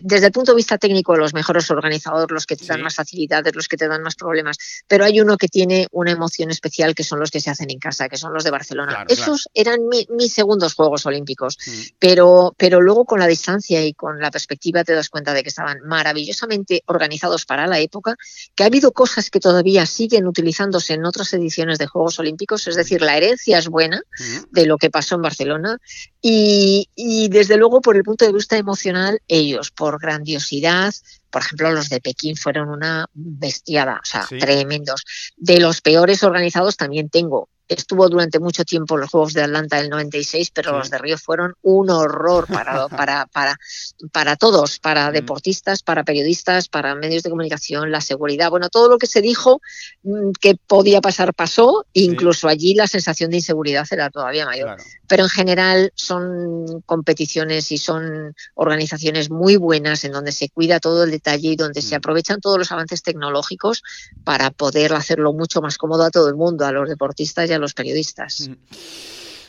desde 0.03 0.27
el 0.27 0.31
punto 0.31 0.51
de 0.51 0.57
vista 0.57 0.77
técnico, 0.77 1.15
los 1.15 1.33
mejores 1.33 1.69
organizadores, 1.71 2.31
los 2.31 2.45
que 2.45 2.55
te 2.55 2.65
dan 2.65 2.81
más 2.81 2.95
facilidades, 2.95 3.55
los 3.55 3.67
que 3.67 3.77
te 3.77 3.87
dan 3.87 4.01
más 4.01 4.15
problemas, 4.15 4.57
pero 4.87 5.05
hay 5.05 5.21
uno 5.21 5.37
que 5.37 5.47
tiene 5.47 5.87
una 5.91 6.11
emoción 6.11 6.51
especial 6.51 6.95
que 6.95 7.03
son 7.03 7.19
los 7.19 7.31
que 7.31 7.39
se 7.39 7.49
hacen 7.49 7.69
en 7.69 7.79
casa, 7.79 8.09
que 8.09 8.17
son 8.17 8.33
los 8.33 8.43
de 8.43 8.51
Barcelona. 8.51 9.05
Esos 9.07 9.49
eran 9.53 9.79
mis 10.09 10.33
segundos 10.33 10.73
Juegos 10.73 11.05
Olímpicos, 11.05 11.57
mm. 11.65 11.71
pero, 11.99 12.53
pero 12.57 12.81
luego 12.81 13.05
con 13.05 13.19
la 13.19 13.27
distancia 13.27 13.85
y 13.85 13.93
con 13.93 14.19
la 14.19 14.31
perspectiva 14.31 14.83
te 14.83 14.93
das 14.93 15.09
cuenta 15.09 15.33
de 15.33 15.43
que 15.43 15.49
estaban 15.49 15.79
maravillosamente 15.85 16.83
organizados 16.87 17.45
para 17.45 17.67
la 17.67 17.79
época, 17.79 18.15
que 18.55 18.63
ha 18.63 18.67
habido 18.67 18.91
cosas 18.91 19.29
que 19.29 19.39
todavía 19.39 19.85
siguen 19.85 20.27
utilizándose 20.27 20.93
en 20.93 21.05
otras 21.05 21.33
ediciones 21.33 21.77
de 21.77 21.87
Juegos 21.87 22.19
Olímpicos, 22.19 22.67
es 22.67 22.75
decir, 22.75 23.01
la 23.01 23.17
herencia 23.17 23.59
es 23.59 23.67
buena 23.67 24.01
mm. 24.19 24.51
de 24.51 24.65
lo 24.65 24.77
que 24.77 24.89
pasó 24.89 25.15
en 25.15 25.21
Barcelona 25.21 25.77
y, 26.21 26.89
y 26.95 27.29
desde 27.29 27.57
luego 27.57 27.81
por 27.81 27.95
el 27.95 28.03
punto 28.03 28.25
de 28.25 28.33
vista 28.33 28.57
emocional 28.57 29.21
ellos 29.27 29.71
por 29.75 29.99
grandiosidad. 29.99 30.93
Por 31.35 31.41
ejemplo, 31.41 31.69
los 31.73 31.89
de 31.89 31.99
Pekín 31.99 32.37
fueron 32.37 32.69
una 32.69 33.07
bestiada, 33.13 33.99
o 34.01 34.05
sea, 34.05 34.25
tremendos. 34.25 35.03
De 35.35 35.59
los 35.59 35.81
peores 35.81 36.23
organizados 36.23 36.77
también 36.77 37.09
tengo 37.09 37.49
estuvo 37.67 38.07
durante 38.09 38.39
mucho 38.39 38.63
tiempo 38.63 38.97
los 38.97 39.09
Juegos 39.09 39.33
de 39.33 39.43
Atlanta 39.43 39.77
del 39.77 39.89
96, 39.89 40.51
pero 40.51 40.77
los 40.77 40.89
de 40.89 40.97
Río 40.97 41.17
fueron 41.17 41.55
un 41.61 41.89
horror 41.89 42.47
para, 42.47 42.87
para, 42.89 43.25
para, 43.27 43.57
para 44.11 44.35
todos, 44.35 44.79
para 44.79 45.09
mm. 45.09 45.13
deportistas, 45.13 45.83
para 45.83 46.03
periodistas, 46.03 46.67
para 46.67 46.95
medios 46.95 47.23
de 47.23 47.29
comunicación, 47.29 47.91
la 47.91 48.01
seguridad. 48.01 48.49
Bueno, 48.49 48.69
todo 48.69 48.89
lo 48.89 48.97
que 48.97 49.07
se 49.07 49.21
dijo 49.21 49.61
mm, 50.03 50.31
que 50.39 50.55
podía 50.55 51.01
pasar 51.01 51.33
pasó, 51.33 51.85
incluso 51.93 52.47
allí 52.47 52.75
la 52.75 52.87
sensación 52.87 53.31
de 53.31 53.37
inseguridad 53.37 53.87
era 53.89 54.09
todavía 54.09 54.45
mayor. 54.45 54.77
Pero 55.07 55.23
en 55.23 55.29
general 55.29 55.91
son 55.95 56.81
competiciones 56.85 57.71
y 57.71 57.77
son 57.77 58.35
organizaciones 58.53 59.29
muy 59.29 59.55
buenas 59.55 60.03
en 60.03 60.11
donde 60.11 60.31
se 60.31 60.49
cuida 60.49 60.79
todo 60.79 61.03
el 61.03 61.11
detalle 61.11 61.24
y 61.39 61.55
donde 61.55 61.81
se 61.81 61.95
mm. 61.95 61.97
aprovechan 61.97 62.41
todos 62.41 62.57
los 62.57 62.71
avances 62.71 63.01
tecnológicos 63.03 63.83
para 64.23 64.51
poder 64.51 64.93
hacerlo 64.93 65.33
mucho 65.33 65.61
más 65.61 65.77
cómodo 65.77 66.03
a 66.03 66.11
todo 66.11 66.29
el 66.29 66.35
mundo, 66.35 66.65
a 66.65 66.71
los 66.71 66.87
deportistas 66.87 67.49
y 67.49 67.53
a 67.53 67.59
los 67.59 67.73
periodistas. 67.73 68.49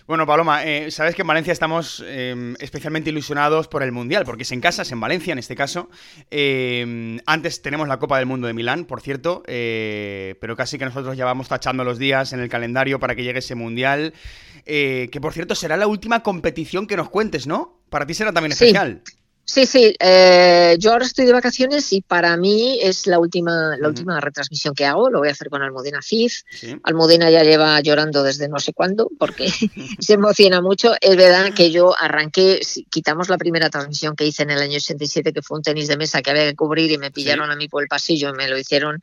Bueno, 0.06 0.24
Paloma, 0.24 0.64
eh, 0.64 0.92
sabes 0.92 1.16
que 1.16 1.22
en 1.22 1.28
Valencia 1.28 1.52
estamos 1.52 2.04
em, 2.06 2.54
especialmente 2.60 3.10
ilusionados 3.10 3.66
por 3.66 3.82
el 3.82 3.90
Mundial, 3.90 4.24
porque 4.24 4.44
es 4.44 4.52
en 4.52 4.60
casa, 4.60 4.82
es 4.82 4.92
en 4.92 5.00
Valencia 5.00 5.32
en 5.32 5.40
este 5.40 5.56
caso. 5.56 5.90
Em, 6.30 7.18
antes 7.26 7.60
tenemos 7.60 7.88
la 7.88 7.98
Copa 7.98 8.18
del 8.18 8.26
Mundo 8.26 8.46
de 8.46 8.54
Milán, 8.54 8.84
por 8.84 9.00
cierto, 9.00 9.42
eh, 9.48 10.36
pero 10.40 10.54
casi 10.54 10.78
que 10.78 10.84
nosotros 10.84 11.16
ya 11.16 11.24
vamos 11.24 11.48
tachando 11.48 11.82
los 11.82 11.98
días 11.98 12.32
en 12.32 12.38
el 12.38 12.48
calendario 12.48 13.00
para 13.00 13.16
que 13.16 13.24
llegue 13.24 13.40
ese 13.40 13.56
Mundial, 13.56 14.14
eh, 14.64 15.08
que 15.10 15.20
por 15.20 15.32
cierto 15.32 15.56
será 15.56 15.76
la 15.76 15.88
última 15.88 16.22
competición 16.22 16.86
que 16.86 16.96
nos 16.96 17.10
cuentes, 17.10 17.48
¿no? 17.48 17.80
Para 17.90 18.06
ti 18.06 18.14
será 18.14 18.32
también 18.32 18.52
especial. 18.52 19.02
Sí, 19.04 19.15
sí. 19.64 19.94
Eh, 20.00 20.76
yo 20.80 20.92
ahora 20.92 21.06
estoy 21.06 21.24
de 21.24 21.32
vacaciones 21.32 21.92
y 21.92 22.00
para 22.00 22.37
mí 22.37 22.80
es 22.82 23.06
la 23.06 23.20
última, 23.20 23.76
la 23.78 23.88
última 23.88 24.20
retransmisión 24.20 24.74
que 24.74 24.85
hago. 24.85 25.09
Lo 25.09 25.20
voy 25.20 25.28
a 25.28 25.30
hacer 25.30 25.48
con 25.48 25.62
Almudena 25.62 26.02
Cid. 26.02 26.32
Almudena 26.82 27.30
ya 27.30 27.44
lleva 27.44 27.80
llorando 27.80 28.24
desde 28.24 28.48
no 28.48 28.59
sé 28.59 28.72
cuándo 28.72 29.09
porque 29.18 29.48
se 30.00 30.14
emociona 30.14 30.61
mucho. 30.61 30.94
Es 31.00 31.16
verdad 31.16 31.54
que 31.54 31.70
yo 31.70 31.94
arranqué, 31.96 32.61
quitamos 32.90 33.28
la 33.28 33.38
primera 33.38 33.70
transmisión 33.70 34.16
que 34.16 34.26
hice 34.26 34.42
en 34.42 34.50
el 34.50 34.59
año 34.59 34.76
87, 34.76 35.32
que 35.32 35.42
fue 35.42 35.59
un 35.59 35.62
tenis 35.62 35.87
de 35.87 35.96
mesa 35.96 36.22
que 36.22 36.30
había 36.30 36.44
que 36.44 36.56
cubrir 36.56 36.90
y 36.90 36.98
me 36.98 37.12
pillaron 37.12 37.48
a 37.50 37.56
mí 37.56 37.68
por 37.68 37.82
el 37.82 37.88
pasillo 37.88 38.30
y 38.30 38.32
me 38.32 38.48
lo 38.48 38.59
hicieron, 38.59 39.00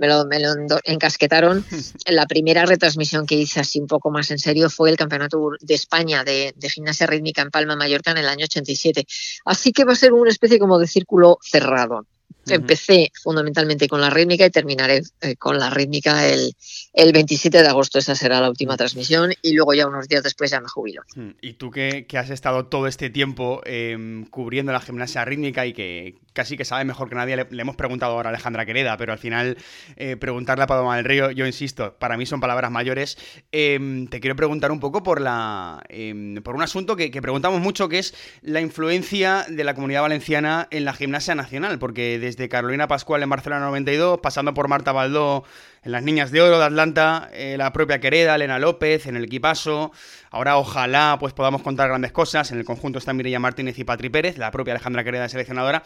me, 0.00 0.08
lo, 0.08 0.26
me, 0.26 0.40
lo, 0.40 0.50
encasquetaron. 0.82 1.64
la 2.06 2.26
primera 2.26 2.66
retransmisión 2.66 3.26
que 3.26 3.36
hice 3.36 3.60
así 3.60 3.78
un 3.78 3.86
poco 3.86 4.10
más 4.10 4.30
en 4.32 4.40
serio 4.40 4.68
fue 4.70 4.90
el 4.90 4.96
Campeonato 4.96 5.50
de 5.60 5.74
España 5.74 6.24
de, 6.24 6.52
de 6.56 6.68
Gimnasia 6.68 7.06
Rítmica 7.06 7.42
en 7.42 7.50
Palma, 7.50 7.76
Mallorca 7.76 8.10
en 8.10 8.18
el 8.18 8.28
año 8.28 8.44
87. 8.44 9.06
Así 9.44 9.72
que 9.72 9.83
va 9.84 9.92
a 9.92 9.96
ser 9.96 10.12
una 10.12 10.30
especie 10.30 10.58
como 10.58 10.78
de 10.78 10.86
círculo 10.86 11.38
cerrado. 11.42 12.06
Empecé 12.46 13.12
fundamentalmente 13.22 13.88
con 13.88 14.00
la 14.00 14.10
rítmica 14.10 14.46
y 14.46 14.50
terminaré 14.50 15.02
eh, 15.20 15.36
con 15.36 15.58
la 15.58 15.70
rítmica 15.70 16.26
el, 16.26 16.54
el 16.92 17.12
27 17.12 17.62
de 17.62 17.68
agosto. 17.68 17.98
Esa 17.98 18.14
será 18.14 18.40
la 18.40 18.48
última 18.48 18.76
transmisión 18.76 19.32
y 19.42 19.54
luego 19.54 19.74
ya 19.74 19.86
unos 19.86 20.08
días 20.08 20.22
después 20.22 20.50
ya 20.50 20.60
me 20.60 20.68
jubilo. 20.68 21.02
Y 21.40 21.54
tú 21.54 21.70
que, 21.70 22.06
has 22.14 22.30
estado 22.30 22.66
todo 22.66 22.86
este 22.86 23.10
tiempo 23.10 23.60
em, 23.64 24.24
cubriendo 24.26 24.72
la 24.72 24.80
gimnasia 24.80 25.24
rítmica 25.24 25.66
y 25.66 25.72
que 25.72 26.14
casi 26.34 26.56
que 26.56 26.64
sabe 26.64 26.84
mejor 26.84 27.08
que 27.08 27.14
nadie, 27.14 27.36
le, 27.36 27.46
hemos 27.62 27.76
preguntado 27.76 28.12
ahora 28.12 28.28
a 28.28 28.32
Alejandra 28.32 28.66
Quereda, 28.66 28.96
pero 28.96 29.12
al 29.12 29.18
final 29.18 29.56
eh, 29.96 30.16
preguntarle 30.16 30.64
a 30.64 30.66
Paloma 30.66 30.96
del 30.96 31.04
Río, 31.04 31.30
yo 31.30 31.46
insisto, 31.46 31.96
para 31.98 32.16
mí 32.16 32.26
son 32.26 32.40
palabras 32.40 32.70
mayores. 32.70 33.16
Em, 33.52 34.08
te 34.08 34.20
quiero 34.20 34.36
preguntar 34.36 34.72
un 34.72 34.80
poco 34.80 35.02
por, 35.02 35.20
la, 35.20 35.82
em, 35.88 36.42
por 36.42 36.56
un 36.56 36.62
asunto 36.62 36.96
que, 36.96 37.10
que 37.10 37.22
preguntamos 37.22 37.60
mucho, 37.60 37.88
que 37.88 38.00
es 38.00 38.14
la 38.42 38.60
influencia 38.60 39.46
de 39.48 39.64
la 39.64 39.74
comunidad 39.74 40.02
valenciana 40.02 40.66
en 40.70 40.84
la 40.84 40.92
gimnasia 40.92 41.34
nacional, 41.34 41.78
porque 41.78 42.18
desde 42.18 42.33
desde 42.36 42.48
Carolina 42.48 42.88
Pascual 42.88 43.22
en 43.22 43.30
Barcelona 43.30 43.66
92, 43.66 44.18
pasando 44.20 44.54
por 44.54 44.68
Marta 44.68 44.92
Baldó 44.92 45.44
en 45.84 45.92
las 45.92 46.02
Niñas 46.02 46.30
de 46.30 46.42
Oro 46.42 46.58
de 46.58 46.64
Atlanta, 46.64 47.30
eh, 47.32 47.56
la 47.56 47.72
propia 47.72 48.00
Quereda, 48.00 48.34
Elena 48.34 48.58
López 48.58 49.06
en 49.06 49.16
el 49.16 49.24
equipazo. 49.24 49.92
Ahora 50.30 50.56
ojalá 50.56 51.16
pues 51.20 51.32
podamos 51.32 51.62
contar 51.62 51.88
grandes 51.88 52.10
cosas. 52.10 52.50
En 52.50 52.58
el 52.58 52.64
conjunto 52.64 52.98
están 52.98 53.16
Mireia 53.16 53.38
Martínez 53.38 53.78
y 53.78 53.84
Patri 53.84 54.08
Pérez, 54.08 54.36
la 54.36 54.50
propia 54.50 54.72
Alejandra 54.72 55.04
Quereda 55.04 55.28
seleccionadora. 55.28 55.82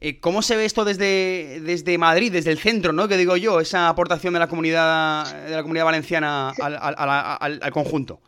Eh, 0.00 0.20
¿Cómo 0.20 0.42
se 0.42 0.56
ve 0.56 0.64
esto 0.64 0.84
desde, 0.84 1.60
desde 1.62 1.98
Madrid, 1.98 2.32
desde 2.32 2.52
el 2.52 2.58
centro, 2.58 2.92
¿no? 2.92 3.08
Que 3.08 3.16
digo 3.16 3.36
yo, 3.36 3.60
esa 3.60 3.88
aportación 3.88 4.34
de 4.34 4.38
la 4.38 4.46
comunidad, 4.46 5.46
de 5.46 5.56
la 5.56 5.62
comunidad 5.62 5.86
valenciana 5.86 6.52
al, 6.60 7.72
conjunto. 7.72 8.20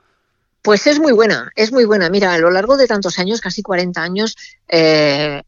Pues 0.62 0.86
es 0.86 0.98
muy 0.98 1.12
buena, 1.12 1.50
es 1.54 1.72
muy 1.72 1.84
buena. 1.84 2.10
Mira, 2.10 2.34
a 2.34 2.38
lo 2.38 2.50
largo 2.50 2.76
de 2.76 2.86
tantos 2.86 3.18
años, 3.18 3.40
casi 3.40 3.62
40 3.62 4.02
años, 4.02 4.36
eh, 4.68 5.42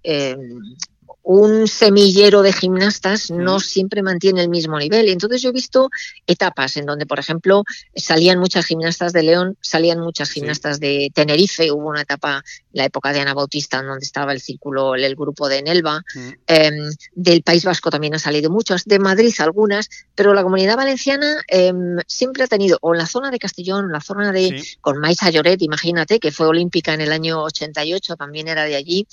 un 1.22 1.68
semillero 1.68 2.42
de 2.42 2.52
gimnastas 2.52 3.30
no 3.30 3.60
siempre 3.60 4.02
mantiene 4.02 4.42
el 4.42 4.48
mismo 4.48 4.78
nivel. 4.78 5.08
Entonces 5.08 5.40
yo 5.42 5.50
he 5.50 5.52
visto 5.52 5.88
etapas 6.26 6.76
en 6.76 6.86
donde, 6.86 7.06
por 7.06 7.18
ejemplo, 7.18 7.64
salían 7.94 8.38
muchas 8.38 8.66
gimnastas 8.66 9.12
de 9.12 9.22
León, 9.22 9.56
salían 9.60 10.00
muchas 10.00 10.30
gimnastas 10.30 10.80
de 10.80 11.10
Tenerife, 11.14 11.70
hubo 11.70 11.88
una 11.88 12.02
etapa, 12.02 12.42
la 12.72 12.84
época 12.84 13.12
de 13.12 13.20
Ana 13.20 13.34
Bautista, 13.34 13.78
en 13.78 13.86
donde 13.86 14.04
estaba 14.04 14.32
el 14.32 14.40
círculo, 14.40 14.94
el 14.94 15.14
grupo 15.14 15.48
de 15.48 15.62
Nelva, 15.62 16.02
em, 16.46 16.90
del 17.14 17.42
País 17.42 17.64
Vasco 17.64 17.90
también 17.90 18.14
ha 18.14 18.18
salido 18.18 18.50
muchas, 18.50 18.84
de 18.84 18.98
Madrid 18.98 19.32
algunas, 19.38 19.88
pero 20.14 20.34
la 20.34 20.42
comunidad 20.42 20.76
valenciana 20.76 21.42
em, 21.48 21.98
siempre 22.06 22.44
ha 22.44 22.46
tenido, 22.48 22.78
o 22.80 22.94
en 22.94 22.98
la 22.98 23.06
zona 23.06 23.30
de 23.30 23.38
Castellón, 23.38 23.86
en 23.86 23.92
la 23.92 24.00
zona 24.00 24.32
de, 24.32 24.62
con 24.80 24.98
Maisa 24.98 25.30
Lloret, 25.30 25.60
imagínate, 25.62 26.18
que 26.18 26.32
fue 26.32 26.46
olímpica 26.46 26.94
en 26.94 27.00
el 27.00 27.12
año 27.12 27.42
88, 27.44 28.16
también 28.16 28.48
era 28.48 28.64
de 28.64 28.76
allí, 28.76 29.06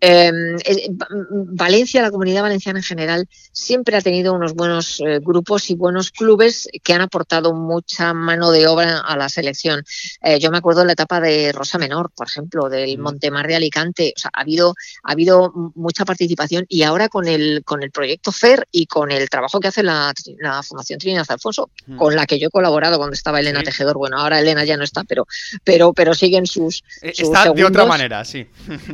em, 0.00 0.56
Valencia, 1.56 2.02
la 2.02 2.10
comunidad 2.10 2.42
valenciana 2.42 2.80
en 2.80 2.84
general, 2.84 3.28
siempre 3.52 3.96
ha 3.96 4.00
tenido 4.00 4.34
unos 4.34 4.54
buenos 4.54 5.00
eh, 5.00 5.20
grupos 5.20 5.70
y 5.70 5.76
buenos 5.76 6.10
clubes 6.10 6.68
que 6.82 6.92
han 6.92 7.00
aportado 7.00 7.54
mucha 7.54 8.12
mano 8.12 8.50
de 8.50 8.66
obra 8.66 8.98
a 8.98 9.16
la 9.16 9.28
selección. 9.28 9.84
Eh, 10.20 10.40
yo 10.40 10.50
me 10.50 10.58
acuerdo 10.58 10.80
de 10.80 10.86
la 10.86 10.92
etapa 10.94 11.20
de 11.20 11.52
Rosa 11.52 11.78
Menor, 11.78 12.10
por 12.10 12.26
ejemplo, 12.26 12.68
del 12.68 12.98
mm. 12.98 13.00
Montemar 13.00 13.46
de 13.46 13.54
Alicante. 13.54 14.12
O 14.16 14.18
sea, 14.18 14.32
ha 14.34 14.40
habido, 14.40 14.74
ha 15.04 15.12
habido 15.12 15.52
mucha 15.76 16.04
participación 16.04 16.66
y 16.68 16.82
ahora 16.82 17.08
con 17.08 17.28
el, 17.28 17.62
con 17.64 17.84
el 17.84 17.92
proyecto 17.92 18.32
FER 18.32 18.66
y 18.72 18.86
con 18.86 19.12
el 19.12 19.30
trabajo 19.30 19.60
que 19.60 19.68
hace 19.68 19.84
la, 19.84 20.12
Fundación 20.66 20.98
Trinidad 20.98 21.26
Alfonso, 21.28 21.70
mm. 21.86 21.96
con 21.98 22.16
la 22.16 22.26
que 22.26 22.40
yo 22.40 22.48
he 22.48 22.50
colaborado 22.50 22.98
cuando 22.98 23.14
estaba 23.14 23.38
Elena 23.38 23.62
Tejedor. 23.62 23.96
Bueno, 23.96 24.18
ahora 24.18 24.40
Elena 24.40 24.64
ya 24.64 24.76
no 24.76 24.82
está, 24.82 25.04
pero, 25.04 25.26
pero, 25.62 25.92
pero 25.92 26.14
siguen 26.14 26.46
sus. 26.46 26.82
Eh, 27.00 27.12
está 27.16 27.52
de 27.52 27.64
otra 27.64 27.86
manera, 27.86 28.24
sí. 28.24 28.44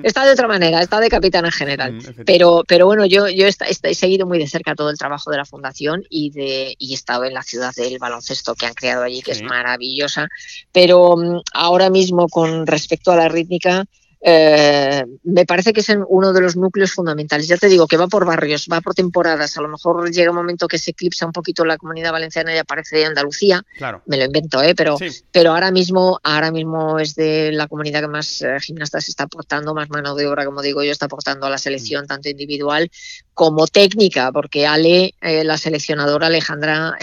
Está 0.02 0.26
de 0.26 0.32
otra 0.32 0.46
manera, 0.46 0.82
está 0.82 1.00
de 1.00 1.08
capitana 1.08 1.50
general. 1.50 1.94
Mm, 1.94 2.24
pero 2.26 2.49
pero, 2.66 2.86
bueno, 2.86 3.06
yo, 3.06 3.28
yo 3.28 3.46
he, 3.46 3.94
seguido 3.94 4.26
muy 4.26 4.38
de 4.38 4.46
cerca 4.46 4.74
todo 4.74 4.90
el 4.90 4.98
trabajo 4.98 5.30
de 5.30 5.36
la 5.36 5.44
fundación 5.44 6.04
y, 6.08 6.30
de, 6.30 6.74
y 6.78 6.92
he 6.92 6.94
estado 6.94 7.24
en 7.24 7.34
la 7.34 7.42
ciudad 7.42 7.72
del 7.74 7.98
baloncesto 7.98 8.54
que 8.54 8.66
han 8.66 8.74
creado 8.74 9.02
allí, 9.02 9.22
que 9.22 9.32
es 9.32 9.42
maravillosa. 9.42 10.28
Pero 10.72 11.16
mm, 11.16 11.40
ahora 11.52 11.90
mismo, 11.90 12.28
con 12.28 12.66
respecto 12.66 13.12
a 13.12 13.16
la 13.16 13.28
rítmica, 13.28 13.84
eh, 14.22 15.06
me 15.24 15.46
parece 15.46 15.72
que 15.72 15.80
es 15.80 15.88
uno 16.08 16.32
de 16.32 16.40
los 16.40 16.56
núcleos 16.56 16.92
fundamentales. 16.92 17.48
Ya 17.48 17.56
te 17.56 17.68
digo 17.68 17.86
que 17.86 17.96
va 17.96 18.06
por 18.06 18.26
barrios, 18.26 18.66
va 18.70 18.80
por 18.80 18.94
temporadas. 18.94 19.56
A 19.56 19.62
lo 19.62 19.68
mejor 19.68 20.10
llega 20.10 20.30
un 20.30 20.36
momento 20.36 20.68
que 20.68 20.78
se 20.78 20.90
eclipsa 20.90 21.24
un 21.24 21.32
poquito 21.32 21.64
la 21.64 21.78
comunidad 21.78 22.12
valenciana 22.12 22.54
y 22.54 22.58
aparece 22.58 22.98
de 22.98 23.06
Andalucía. 23.06 23.62
Claro. 23.78 24.02
Me 24.06 24.18
lo 24.18 24.24
invento, 24.24 24.62
¿eh? 24.62 24.74
pero, 24.74 24.98
pero 25.32 25.52
ahora 25.52 25.70
mismo, 25.70 26.20
ahora 26.22 26.50
mismo 26.50 26.98
es 26.98 27.14
de 27.14 27.50
la 27.52 27.66
comunidad 27.66 28.00
que 28.02 28.08
más 28.08 28.42
eh, 28.42 28.58
gimnastas 28.60 29.08
está 29.08 29.24
aportando, 29.24 29.74
más 29.74 29.88
mano 29.88 30.14
de 30.14 30.26
obra, 30.26 30.44
como 30.44 30.60
digo 30.60 30.82
yo, 30.82 30.92
está 30.92 31.06
aportando 31.06 31.46
a 31.46 31.50
la 31.50 31.58
selección, 31.58 32.04
mm. 32.04 32.08
tanto 32.08 32.28
individual 32.28 32.90
como 33.32 33.66
técnica, 33.66 34.32
porque 34.32 34.66
Ale, 34.66 35.14
eh, 35.22 35.44
la 35.44 35.56
seleccionadora 35.56 36.26
Alejandra, 36.26 36.98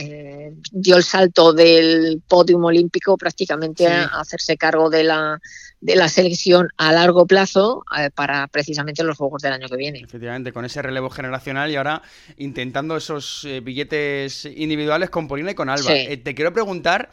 dio 0.71 0.97
el 0.97 1.03
salto 1.03 1.51
del 1.51 2.21
podium 2.27 2.65
olímpico 2.65 3.17
prácticamente 3.17 3.88
a 3.88 4.06
hacerse 4.19 4.56
cargo 4.56 4.91
de 4.91 5.03
la 5.03 5.41
de 5.79 5.95
la 5.95 6.09
selección 6.09 6.69
a 6.77 6.91
largo 6.91 7.27
plazo 7.27 7.83
eh, 7.97 8.09
para 8.13 8.47
precisamente 8.47 9.03
los 9.03 9.17
Juegos 9.17 9.41
del 9.41 9.53
año 9.53 9.67
que 9.67 9.75
viene. 9.75 9.99
Efectivamente, 9.99 10.51
con 10.51 10.65
ese 10.65 10.81
relevo 10.81 11.09
generacional 11.09 11.71
y 11.71 11.75
ahora 11.75 12.01
intentando 12.37 12.97
esos 12.97 13.45
eh, 13.45 13.59
billetes 13.59 14.45
individuales 14.45 15.09
con 15.09 15.27
Polina 15.27 15.51
y 15.51 15.55
con 15.55 15.69
Alba. 15.69 15.93
Eh, 15.93 16.17
te 16.17 16.33
quiero 16.33 16.53
preguntar, 16.53 17.09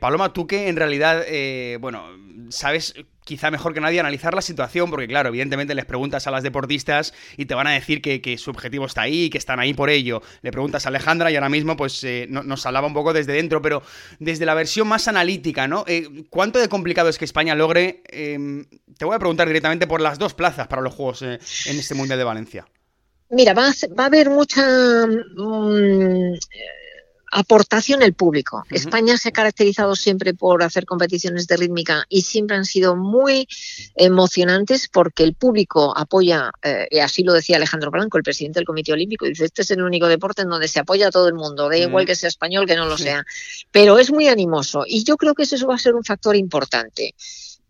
Paloma, 0.00 0.32
tú 0.32 0.46
que 0.46 0.68
en 0.68 0.76
realidad, 0.76 1.24
bueno, 1.80 2.04
sabes 2.50 2.94
quizá 3.26 3.50
mejor 3.50 3.74
que 3.74 3.80
nadie 3.80 3.98
analizar 3.98 4.34
la 4.34 4.40
situación, 4.40 4.88
porque 4.88 5.08
claro, 5.08 5.30
evidentemente 5.30 5.74
les 5.74 5.84
preguntas 5.84 6.26
a 6.28 6.30
las 6.30 6.44
deportistas 6.44 7.12
y 7.36 7.46
te 7.46 7.54
van 7.54 7.66
a 7.66 7.72
decir 7.72 8.00
que, 8.00 8.38
su 8.38 8.50
objetivo 8.50 8.86
está 8.86 9.02
ahí, 9.02 9.28
que 9.28 9.38
están 9.38 9.58
ahí 9.58 9.74
por 9.74 9.90
ello. 9.90 10.22
Le 10.42 10.52
preguntas 10.52 10.86
a 10.86 10.90
Alejandra 10.90 11.30
y 11.30 11.34
ahora 11.34 11.48
mismo 11.48 11.76
pues 11.76 12.02
eh, 12.04 12.26
nos 12.28 12.64
hablaba 12.64 12.86
un 12.86 12.94
poco 12.94 13.12
desde 13.12 13.32
dentro, 13.32 13.60
pero 13.60 13.82
desde 14.20 14.46
la 14.46 14.54
versión 14.54 14.86
más 14.86 15.08
analítica, 15.08 15.66
¿no? 15.66 15.84
Eh, 15.88 16.24
¿Cuánto 16.30 16.60
de 16.60 16.68
complicado 16.68 17.08
es 17.08 17.18
que 17.18 17.24
España 17.24 17.54
logre... 17.54 18.02
Em, 18.08 18.64
te 18.96 19.04
voy 19.04 19.16
a 19.16 19.18
preguntar 19.18 19.48
directamente 19.48 19.86
por 19.86 20.00
las 20.00 20.18
dos 20.18 20.32
plazas 20.32 20.68
para 20.68 20.80
los 20.80 20.94
Juegos 20.94 21.22
eh, 21.22 21.38
en 21.66 21.78
este 21.78 21.94
Mundial 21.94 22.18
de 22.18 22.24
Valencia. 22.24 22.66
Mira, 23.30 23.54
va 23.54 23.66
a, 23.66 24.06
haber 24.06 24.30
mucha... 24.30 24.62
Mm, 25.06 26.34
aportación 27.32 28.02
el 28.02 28.14
público. 28.14 28.64
España 28.70 29.16
se 29.16 29.30
ha 29.30 29.32
caracterizado 29.32 29.96
siempre 29.96 30.34
por 30.34 30.62
hacer 30.62 30.86
competiciones 30.86 31.46
de 31.46 31.56
rítmica 31.56 32.04
y 32.08 32.22
siempre 32.22 32.56
han 32.56 32.64
sido 32.64 32.96
muy 32.96 33.48
emocionantes 33.94 34.88
porque 34.88 35.24
el 35.24 35.34
público 35.34 35.96
apoya, 35.96 36.50
eh, 36.62 36.86
y 36.90 36.98
así 36.98 37.22
lo 37.22 37.32
decía 37.32 37.56
Alejandro 37.56 37.90
Blanco, 37.90 38.16
el 38.18 38.24
presidente 38.24 38.60
del 38.60 38.66
Comité 38.66 38.92
Olímpico, 38.92 39.26
dice, 39.26 39.44
este 39.44 39.62
es 39.62 39.70
el 39.70 39.82
único 39.82 40.06
deporte 40.06 40.42
en 40.42 40.48
donde 40.48 40.68
se 40.68 40.80
apoya 40.80 41.08
a 41.08 41.10
todo 41.10 41.28
el 41.28 41.34
mundo, 41.34 41.68
da 41.68 41.76
igual 41.76 42.06
que 42.06 42.14
sea 42.14 42.28
español 42.28 42.66
que 42.66 42.76
no 42.76 42.86
lo 42.86 42.96
sea, 42.96 43.24
pero 43.70 43.98
es 43.98 44.12
muy 44.12 44.28
animoso 44.28 44.84
y 44.86 45.04
yo 45.04 45.16
creo 45.16 45.34
que 45.34 45.42
eso 45.42 45.66
va 45.66 45.74
a 45.74 45.78
ser 45.78 45.94
un 45.94 46.04
factor 46.04 46.36
importante. 46.36 47.14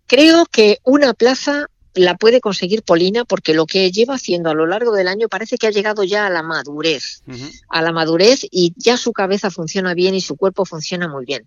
Creo 0.06 0.46
que 0.46 0.78
una 0.84 1.14
plaza 1.14 1.68
la 1.96 2.16
puede 2.16 2.40
conseguir 2.40 2.82
Polina 2.82 3.24
porque 3.24 3.54
lo 3.54 3.66
que 3.66 3.90
lleva 3.90 4.14
haciendo 4.14 4.50
a 4.50 4.54
lo 4.54 4.66
largo 4.66 4.92
del 4.92 5.08
año 5.08 5.28
parece 5.28 5.56
que 5.56 5.66
ha 5.66 5.70
llegado 5.70 6.04
ya 6.04 6.26
a 6.26 6.30
la 6.30 6.42
madurez, 6.42 7.22
a 7.68 7.82
la 7.82 7.92
madurez 7.92 8.46
y 8.50 8.74
ya 8.76 8.96
su 8.96 9.12
cabeza 9.12 9.50
funciona 9.50 9.94
bien 9.94 10.14
y 10.14 10.20
su 10.20 10.36
cuerpo 10.36 10.64
funciona 10.64 11.08
muy 11.08 11.24
bien. 11.24 11.46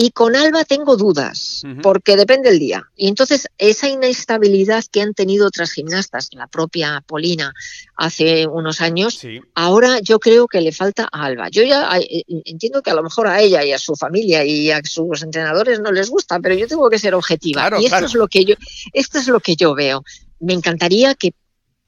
Y 0.00 0.12
con 0.12 0.36
Alba 0.36 0.64
tengo 0.64 0.96
dudas, 0.96 1.64
porque 1.82 2.16
depende 2.16 2.50
el 2.50 2.60
día. 2.60 2.84
Y 2.94 3.08
entonces 3.08 3.48
esa 3.58 3.88
inestabilidad 3.88 4.84
que 4.92 5.02
han 5.02 5.12
tenido 5.12 5.48
otras 5.48 5.72
gimnastas, 5.72 6.28
la 6.34 6.46
propia 6.46 7.02
Polina 7.04 7.52
hace 7.96 8.46
unos 8.46 8.80
años, 8.80 9.20
ahora 9.56 9.98
yo 9.98 10.20
creo 10.20 10.46
que 10.46 10.60
le 10.60 10.70
falta 10.70 11.08
a 11.10 11.24
Alba. 11.24 11.48
Yo 11.48 11.64
ya 11.64 11.98
eh, 11.98 12.22
entiendo 12.44 12.80
que 12.80 12.92
a 12.92 12.94
lo 12.94 13.02
mejor 13.02 13.26
a 13.26 13.40
ella 13.40 13.64
y 13.64 13.72
a 13.72 13.78
su 13.78 13.96
familia 13.96 14.44
y 14.44 14.70
a 14.70 14.80
sus 14.84 15.24
entrenadores 15.24 15.80
no 15.80 15.90
les 15.90 16.10
gusta, 16.10 16.38
pero 16.38 16.54
yo 16.54 16.68
tengo 16.68 16.88
que 16.88 17.00
ser 17.00 17.16
objetiva. 17.16 17.68
y 17.80 17.86
esto 17.86 18.04
es 18.04 18.14
lo 18.14 18.28
que 18.28 18.44
yo, 18.44 18.54
esto 18.92 19.18
es 19.18 19.26
lo 19.26 19.40
que 19.40 19.56
yo 19.56 19.74
veo. 19.74 20.04
Me 20.38 20.52
encantaría 20.52 21.16
que 21.16 21.32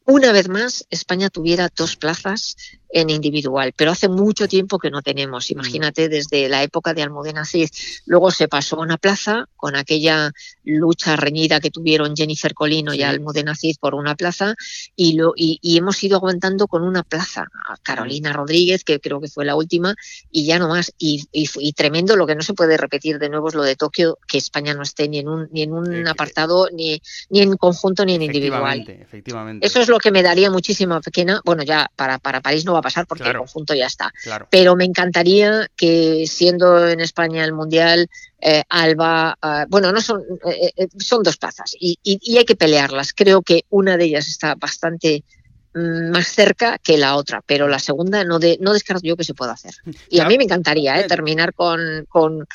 una 0.04 0.32
vez 0.32 0.48
más 0.48 0.84
España 0.90 1.30
tuviera 1.30 1.70
dos 1.76 1.94
plazas 1.94 2.56
en 2.92 3.10
individual, 3.10 3.72
pero 3.76 3.92
hace 3.92 4.08
mucho 4.08 4.48
tiempo 4.48 4.78
que 4.78 4.90
no 4.90 5.02
tenemos. 5.02 5.50
Mm. 5.50 5.52
Imagínate, 5.52 6.08
desde 6.08 6.48
la 6.48 6.62
época 6.62 6.94
de 6.94 7.02
Almudena 7.02 7.44
Cid, 7.44 7.68
luego 8.06 8.30
se 8.30 8.48
pasó 8.48 8.76
a 8.76 8.80
una 8.80 8.98
plaza 8.98 9.46
con 9.56 9.76
aquella 9.76 10.32
lucha 10.64 11.16
reñida 11.16 11.60
que 11.60 11.70
tuvieron 11.70 12.16
Jennifer 12.16 12.54
Colino 12.54 12.94
y 12.94 13.02
Almudena 13.02 13.54
Cid 13.54 13.76
por 13.80 13.94
una 13.94 14.14
plaza, 14.14 14.54
y, 14.96 15.14
lo, 15.14 15.32
y, 15.36 15.58
hemos 15.76 16.02
ido 16.02 16.16
aguantando 16.16 16.66
con 16.66 16.82
una 16.82 17.02
plaza. 17.02 17.46
A 17.68 17.76
Carolina 17.76 18.32
Rodríguez, 18.32 18.84
que 18.84 19.00
creo 19.00 19.20
que 19.20 19.28
fue 19.28 19.44
la 19.44 19.54
última, 19.54 19.94
y 20.30 20.44
ya 20.44 20.58
no 20.58 20.68
más. 20.68 20.92
Y, 20.98 21.24
y, 21.32 21.72
tremendo, 21.72 22.16
lo 22.16 22.26
que 22.26 22.34
no 22.34 22.42
se 22.42 22.54
puede 22.54 22.76
repetir 22.76 23.18
de 23.18 23.28
nuevo 23.28 23.48
es 23.48 23.54
lo 23.54 23.62
de 23.62 23.76
Tokio, 23.76 24.18
que 24.26 24.38
España 24.38 24.74
no 24.74 24.82
esté 24.82 25.08
ni 25.08 25.18
en 25.18 25.28
un, 25.28 25.48
ni 25.52 25.62
en 25.62 25.72
un 25.72 26.08
apartado, 26.08 26.68
ni, 26.72 27.00
ni 27.28 27.40
en 27.40 27.56
conjunto, 27.56 28.04
ni 28.04 28.14
en 28.14 28.22
individual. 28.22 28.84
Efectivamente. 28.88 29.66
Eso 29.66 29.80
es 29.80 29.88
lo 29.88 29.98
que 29.98 30.10
me 30.10 30.22
daría 30.22 30.50
muchísima 30.50 31.00
pequeña. 31.00 31.40
Bueno, 31.44 31.62
ya 31.62 31.90
para, 31.94 32.18
para 32.18 32.40
París 32.40 32.64
no 32.64 32.72
va 32.72 32.79
a 32.80 32.82
pasar 32.82 33.06
porque 33.06 33.28
el 33.28 33.36
conjunto 33.36 33.74
ya 33.74 33.86
está. 33.86 34.12
Pero 34.50 34.76
me 34.76 34.84
encantaría 34.84 35.68
que 35.76 36.26
siendo 36.26 36.88
en 36.88 37.00
España 37.00 37.44
el 37.44 37.52
Mundial, 37.52 38.08
eh, 38.40 38.62
Alba, 38.68 39.36
eh, 39.42 39.66
bueno, 39.68 39.92
no 39.92 40.00
son, 40.00 40.22
eh, 40.46 40.88
son 40.98 41.22
dos 41.22 41.36
plazas 41.36 41.74
y, 41.78 41.98
y, 42.02 42.38
hay 42.38 42.44
que 42.44 42.56
pelearlas. 42.56 43.12
Creo 43.12 43.42
que 43.42 43.64
una 43.70 43.96
de 43.96 44.04
ellas 44.04 44.28
está 44.28 44.54
bastante 44.54 45.24
más 45.72 46.26
cerca 46.26 46.78
que 46.78 46.98
la 46.98 47.14
otra, 47.14 47.42
pero 47.46 47.68
la 47.68 47.78
segunda 47.78 48.24
no, 48.24 48.38
de, 48.40 48.58
no 48.60 48.72
descarto 48.72 49.02
yo 49.04 49.16
que 49.16 49.22
se 49.22 49.34
pueda 49.34 49.52
hacer. 49.52 49.74
Y 50.08 50.18
a 50.18 50.26
mí 50.26 50.36
me 50.36 50.44
encantaría 50.44 50.98
¿eh? 50.98 51.04
terminar 51.06 51.54
con, 51.54 52.06
con, 52.08 52.46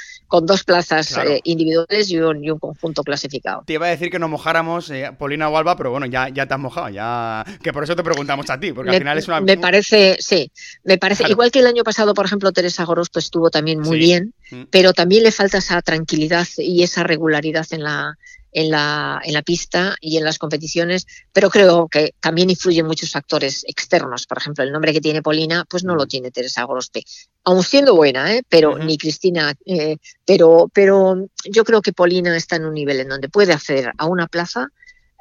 dos 0.45 0.65
plazas 0.65 1.17
eh, 1.17 1.39
individuales 1.45 2.09
y 2.09 2.19
un, 2.19 2.43
y 2.43 2.51
un, 2.51 2.59
conjunto 2.59 3.03
clasificado. 3.03 3.63
Te 3.65 3.73
iba 3.73 3.85
a 3.85 3.89
decir 3.89 4.09
que 4.09 4.19
nos 4.19 4.29
mojáramos, 4.29 4.89
eh, 4.89 5.09
Polina 5.17 5.47
o 5.47 5.57
Alba, 5.57 5.77
pero 5.77 5.91
bueno, 5.91 6.07
ya, 6.07 6.27
ya 6.27 6.45
te 6.45 6.53
has 6.53 6.59
mojado, 6.59 6.89
ya 6.89 7.45
que 7.63 7.71
por 7.71 7.85
eso 7.85 7.95
te 7.95 8.03
preguntamos 8.03 8.49
a 8.49 8.59
ti, 8.59 8.73
porque 8.73 8.91
al 8.91 8.97
final 8.97 9.17
es 9.17 9.27
una... 9.29 9.39
Me 9.39 9.57
parece, 9.57 10.17
sí, 10.19 10.51
me 10.83 10.97
parece, 10.97 11.29
igual 11.29 11.51
que 11.51 11.59
el 11.59 11.67
año 11.67 11.83
pasado, 11.83 12.13
por 12.13 12.25
ejemplo, 12.25 12.51
Teresa 12.51 12.83
Goros 12.83 13.09
pues, 13.09 13.25
estuvo 13.25 13.49
también 13.49 13.79
muy 13.79 13.97
bien, 13.97 14.33
mm. 14.51 14.63
pero 14.71 14.91
también 14.91 15.23
le 15.23 15.31
falta 15.31 15.59
esa 15.59 15.81
tranquilidad 15.81 16.47
y 16.57 16.83
esa 16.83 17.03
regularidad 17.03 17.65
en 17.71 17.83
la 17.83 18.17
en 18.55 18.71
la, 18.71 19.21
en 19.23 19.33
la 19.33 19.41
pista 19.41 19.97
y 19.99 20.15
en 20.15 20.23
las 20.23 20.39
competiciones, 20.39 21.05
pero 21.33 21.49
creo 21.49 21.89
que 21.89 22.15
también 22.21 22.49
influyen 22.49 22.87
muchos 22.87 23.11
factores 23.11 23.65
externos. 23.67 24.25
Por 24.27 24.37
ejemplo, 24.37 24.63
el 24.63 24.71
nombre 24.71 24.93
que 24.93 25.01
tiene 25.01 25.21
Polina, 25.21 25.65
pues 25.69 25.83
no 25.83 25.93
lo 25.93 26.05
tiene 26.05 26.31
Teresa 26.31 26.63
Gorospe, 26.63 27.03
aun 27.43 27.63
siendo 27.63 27.95
buena, 27.95 28.33
¿eh? 28.33 28.43
pero 28.47 28.77
ni 28.77 28.97
Cristina, 28.97 29.53
eh, 29.65 29.97
pero, 30.25 30.71
pero 30.73 31.27
yo 31.43 31.65
creo 31.65 31.81
que 31.81 31.91
Polina 31.91 32.35
está 32.37 32.55
en 32.55 32.65
un 32.65 32.73
nivel 32.73 33.01
en 33.01 33.09
donde 33.09 33.27
puede 33.27 33.51
acceder 33.51 33.91
a 33.97 34.05
una 34.05 34.27
plaza 34.27 34.69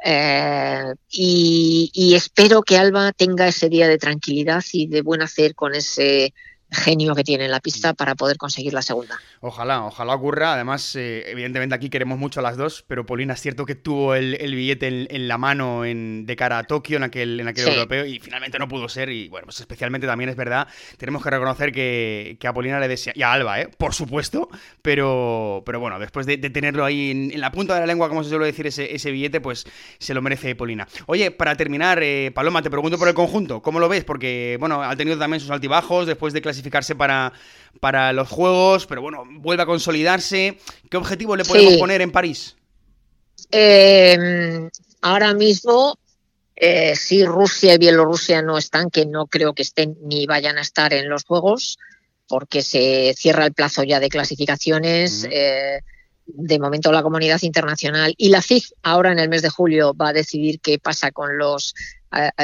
eh, 0.05 0.95
y, 1.11 1.91
y, 1.93 2.15
espero 2.15 2.63
que 2.63 2.77
Alba 2.77 3.11
tenga 3.13 3.49
ese 3.49 3.69
día 3.69 3.89
de 3.89 3.99
tranquilidad 3.99 4.63
y 4.73 4.87
de 4.87 5.03
buen 5.03 5.23
hacer 5.23 5.55
con 5.55 5.75
ese 5.75 6.35
genio 6.71 7.15
que 7.15 7.25
tiene 7.25 7.45
en 7.45 7.51
la 7.51 7.61
pista 7.61 7.93
mm. 7.93 7.97
para 7.97 8.15
poder 8.15 8.37
conseguir 8.37 8.73
la 8.73 8.83
segunda. 8.83 9.19
Ojalá, 9.41 9.85
ojalá 9.85 10.15
ocurra. 10.15 10.55
Además, 10.55 10.97
eh, 10.97 11.25
evidentemente 11.31 11.75
aquí 11.75 11.91
queremos 11.91 12.19
mucho 12.19 12.41
a 12.41 12.43
las 12.43 12.57
dos, 12.57 12.85
pero 12.87 13.07
Polina 13.07 13.35
es 13.35 13.41
cierto 13.41 13.65
que 13.65 13.75
tuvo 13.75 14.15
el, 14.15 14.55
billete 14.55 14.89
en, 14.89 15.29
la 15.29 15.39
mano 15.39 15.85
en, 15.85 16.27
de 16.27 16.37
cara 16.37 16.59
a 16.59 16.65
Tokio 16.65 16.97
en 16.97 17.05
aquel, 17.05 17.41
en 17.41 17.49
aquel 17.49 17.69
europeo 17.69 18.05
y 18.05 18.19
finalmente 18.19 18.59
no 18.59 18.69
pudo 18.69 18.89
ser. 18.89 19.11
Y 19.11 19.29
bueno, 19.29 19.47
pues 19.47 19.61
especialmente 19.61 20.07
también 20.07 20.31
es 20.31 20.37
verdad, 20.37 20.69
tenemos 20.97 21.23
que 21.23 21.31
reconocer 21.31 21.73
que, 21.73 22.39
a 22.45 22.53
Polina 22.53 22.79
le 22.79 22.89
desea, 22.89 23.13
y 23.17 23.23
a 23.23 23.33
Alba, 23.33 23.61
¿eh? 23.61 23.69
por 23.79 23.95
supuesto, 23.95 24.49
pero, 24.83 25.63
pero 25.65 25.81
bueno, 25.81 25.99
después 25.99 26.27
de, 26.27 26.37
tenerlo 26.39 26.85
ahí 26.85 27.11
en, 27.11 27.41
la 27.41 27.51
punta 27.51 27.75
de 27.75 27.81
la 27.81 27.87
lengua, 27.87 28.09
como 28.09 28.23
se 28.23 28.31
suele 28.31 28.47
decir, 28.47 28.67
ese, 28.67 28.95
ese 28.95 29.11
billete, 29.11 29.41
pues 29.41 29.67
se 29.99 30.15
lo 30.15 30.23
merece 30.23 30.55
Polina. 30.55 30.87
Oye, 31.07 31.31
para 31.31 31.57
terminar, 31.57 32.03
eh, 32.03 32.31
Paloma, 32.35 32.63
te 32.63 32.71
pregunto 32.71 32.99
por 32.99 33.09
el 33.09 33.15
conjunto, 33.15 33.63
¿cómo 33.63 33.81
lo 33.81 33.89
ves? 33.89 34.05
Porque, 34.05 34.57
bueno, 34.61 34.83
ha 34.83 34.95
tenido 34.97 35.19
también 35.19 35.41
sus 35.41 35.51
altibajos 35.51 36.07
después 36.07 36.33
de 36.33 36.43
clasificar 36.43 36.64
para, 36.71 37.33
para 37.81 38.13
los 38.13 38.29
Juegos, 38.29 38.87
pero 38.87 39.03
bueno, 39.03 39.25
vuelve 39.27 39.63
a 39.63 39.67
consolidarse. 39.67 40.59
¿Qué 40.91 40.97
objetivo 40.97 41.37
le 41.37 41.45
podemos 41.45 41.75
poner 41.77 42.01
en 42.01 42.13
París? 42.13 42.57
Eh, 43.51 44.69
ahora 45.03 45.35
mismo, 45.35 45.99
eh, 46.57 46.97
si 46.97 47.25
Rusia 47.25 47.75
y 47.75 47.79
Bielorrusia 47.79 48.43
no 48.43 48.59
están, 48.59 48.91
que 48.91 49.07
no 49.07 49.27
creo 49.27 49.55
que 49.55 49.63
estén 49.63 49.97
ni 50.03 50.27
vayan 50.27 50.59
a 50.59 50.63
estar 50.63 50.93
en 50.93 51.09
los 51.09 51.25
Juegos, 51.25 51.79
porque 52.29 52.63
se 52.63 53.15
cierra 53.17 53.47
el 53.47 53.53
plazo 53.53 53.83
ya 53.83 54.01
de 54.01 54.09
clasificaciones. 54.09 55.27
Eh, 55.31 55.81
de 56.27 56.59
momento 56.59 56.91
la 56.91 57.03
comunidad 57.03 57.43
internacional 57.43 58.15
y 58.17 58.31
la 58.31 58.41
CIG 58.41 58.65
ahora 58.83 59.13
en 59.13 59.19
el 59.19 59.29
mes 59.29 59.43
de 59.43 59.51
julio 59.51 59.95
va 59.95 60.09
a 60.09 60.13
decidir 60.13 60.59
qué 60.61 60.79
pasa 60.79 61.13
con 61.13 61.37
los 61.37 61.75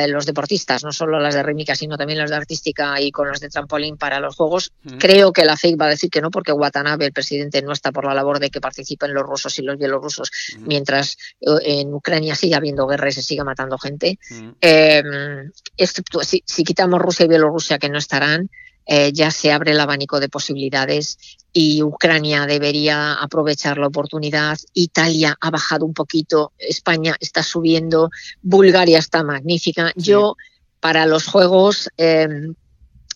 los 0.09 0.27
deportistas, 0.27 0.85
no 0.85 0.93
solo 0.93 1.21
las 1.21 1.35
de 1.35 1.43
rítmica, 1.43 1.75
sino 1.75 1.97
también 1.97 2.19
las 2.19 2.31
de 2.31 2.37
artística 2.37 3.01
y 3.01 3.11
con 3.11 3.29
los 3.29 3.41
de 3.41 3.49
trampolín 3.49 3.97
para 3.97 4.21
los 4.21 4.37
Juegos. 4.37 4.73
Creo 4.99 5.33
que 5.33 5.45
la 5.45 5.57
FEIC 5.57 5.81
va 5.81 5.87
a 5.87 5.91
decir 5.91 6.11
que 6.11 6.21
no, 6.21 6.31
porque 6.31 6.53
Watanabe, 6.53 7.07
el 7.07 7.13
presidente, 7.13 7.63
no 7.63 7.73
está 7.73 7.93
por 7.93 8.05
la 8.05 8.15
labor 8.15 8.39
de 8.39 8.51
que 8.51 8.61
participen 8.61 9.15
los 9.15 9.25
rusos 9.25 9.59
y 9.59 9.63
los 9.63 9.79
bielorrusos, 9.79 10.31
mientras 10.59 11.17
eh, 11.41 11.81
en 11.81 11.95
Ucrania 11.95 12.35
sigue 12.35 12.55
habiendo 12.55 12.87
guerra 12.87 13.09
y 13.09 13.13
se 13.13 13.23
sigue 13.23 13.45
matando 13.45 13.79
gente. 13.79 14.19
Eh, 14.61 15.03
si, 16.23 16.43
si 16.45 16.65
quitamos 16.65 17.01
Rusia 17.01 17.27
y 17.27 17.29
Bielorrusia, 17.29 17.79
que 17.79 17.89
no 17.89 17.99
estarán, 17.99 18.51
eh, 18.87 19.13
ya 19.13 19.31
se 19.31 19.53
abre 19.53 19.73
el 19.73 19.81
abanico 19.81 20.21
de 20.21 20.29
posibilidades 20.29 21.19
y 21.53 21.83
Ucrania 21.83 22.47
debería 22.47 23.15
aprovechar 23.15 23.79
la 23.79 23.87
oportunidad. 23.87 24.59
Italia 24.75 25.37
ha 25.41 25.51
bajado 25.51 25.85
un 25.85 25.95
poquito, 25.95 26.53
España 26.59 27.17
está 27.21 27.43
subiendo, 27.43 28.11
Bulgaria 28.43 28.99
está 28.99 29.23
magnífica. 29.23 29.93
Yo, 29.97 30.37
para 30.81 31.07
los 31.07 31.27
Juegos, 31.27 31.89
eh, 31.97 32.29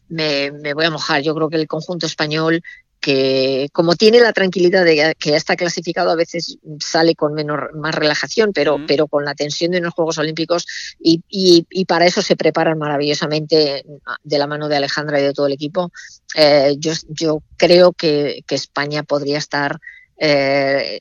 me, 0.09 0.51
me, 0.51 0.75
voy 0.75 0.85
a 0.85 0.91
mojar. 0.91 1.23
Yo 1.23 1.35
creo 1.35 1.49
que 1.49 1.57
el 1.57 1.67
conjunto 1.67 2.07
español 2.07 2.63
que 3.05 3.69
como 3.75 3.97
tiene 3.97 4.19
la 4.19 4.33
tranquilidad 4.33 4.83
de 4.83 5.15
que 5.19 5.31
ya 5.33 5.37
está 5.37 5.57
clasificado, 5.57 6.11
a 6.11 6.15
veces 6.15 6.57
sale 6.81 7.15
con 7.15 7.35
menor, 7.35 7.77
más 7.77 7.95
relajación, 7.95 8.53
pero, 8.55 8.79
pero 8.89 9.09
con 9.09 9.27
la 9.27 9.35
tensión 9.35 9.73
de 9.73 9.83
los 9.83 9.93
Juegos 9.93 10.17
Olímpicos 10.17 10.67
y, 10.99 11.23
y, 11.29 11.85
para 11.85 12.07
eso 12.07 12.23
se 12.23 12.35
preparan 12.35 12.79
maravillosamente 12.79 13.85
de 14.23 14.39
la 14.39 14.47
mano 14.47 14.71
de 14.71 14.77
Alejandra 14.77 15.21
y 15.21 15.25
de 15.25 15.35
todo 15.35 15.49
el 15.49 15.53
equipo. 15.53 15.93
Eh, 16.35 16.77
yo, 16.79 16.93
yo 17.11 17.43
creo 17.59 17.93
que, 17.93 18.43
que 18.47 18.55
España 18.55 19.03
podría 19.03 19.37
estar 19.37 19.79
eh, 20.17 21.01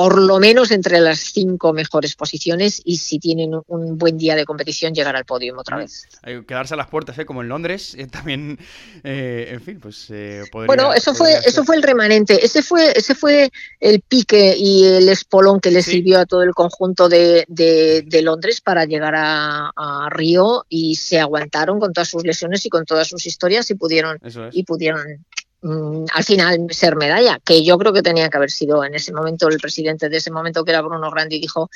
por 0.00 0.18
lo 0.18 0.38
menos 0.38 0.70
entre 0.70 0.98
las 0.98 1.18
cinco 1.18 1.74
mejores 1.74 2.14
posiciones 2.14 2.80
y 2.86 2.96
si 2.96 3.18
tienen 3.18 3.52
un 3.66 3.98
buen 3.98 4.16
día 4.16 4.34
de 4.34 4.46
competición 4.46 4.94
llegar 4.94 5.14
al 5.14 5.26
podio 5.26 5.54
otra 5.58 5.76
mm. 5.76 5.80
vez. 5.80 6.08
Hay 6.22 6.36
que 6.36 6.46
quedarse 6.46 6.72
a 6.72 6.78
las 6.78 6.86
puertas, 6.86 7.18
¿eh? 7.18 7.26
como 7.26 7.42
en 7.42 7.50
Londres, 7.50 7.94
eh, 7.98 8.06
también, 8.06 8.58
eh, 9.04 9.48
en 9.50 9.60
fin, 9.60 9.78
pues 9.78 10.06
eh, 10.08 10.44
Bueno, 10.52 10.94
eso 10.94 11.12
fue, 11.14 11.34
eso 11.44 11.64
fue 11.64 11.76
el 11.76 11.82
remanente, 11.82 12.42
ese 12.42 12.62
fue, 12.62 12.92
ese 12.96 13.14
fue 13.14 13.50
el 13.78 14.00
pique 14.00 14.54
y 14.56 14.86
el 14.86 15.06
espolón 15.10 15.60
que 15.60 15.70
le 15.70 15.82
sirvió 15.82 16.18
a 16.20 16.24
todo 16.24 16.44
el 16.44 16.54
conjunto 16.54 17.10
de, 17.10 17.44
de, 17.46 18.22
Londres 18.22 18.62
para 18.62 18.86
llegar 18.86 19.12
a, 19.14 20.08
Río 20.08 20.64
y 20.70 20.94
se 20.94 21.20
aguantaron 21.20 21.78
con 21.78 21.92
todas 21.92 22.08
sus 22.08 22.24
lesiones 22.24 22.64
y 22.64 22.70
con 22.70 22.86
todas 22.86 23.06
sus 23.06 23.26
historias 23.26 23.70
y 23.70 23.74
pudieron, 23.74 24.18
y 24.52 24.64
pudieron 24.64 25.26
Mm, 25.62 26.06
al 26.14 26.24
final 26.24 26.66
ser 26.70 26.96
medalla, 26.96 27.38
que 27.44 27.62
yo 27.62 27.76
creo 27.76 27.92
que 27.92 28.02
tenía 28.02 28.30
que 28.30 28.36
haber 28.38 28.50
sido 28.50 28.82
en 28.82 28.94
ese 28.94 29.12
momento 29.12 29.48
el 29.48 29.58
presidente 29.58 30.08
de 30.08 30.16
ese 30.16 30.30
momento, 30.30 30.64
que 30.64 30.70
era 30.70 30.80
Bruno 30.80 31.10
Grandi, 31.10 31.38
dijo 31.38 31.68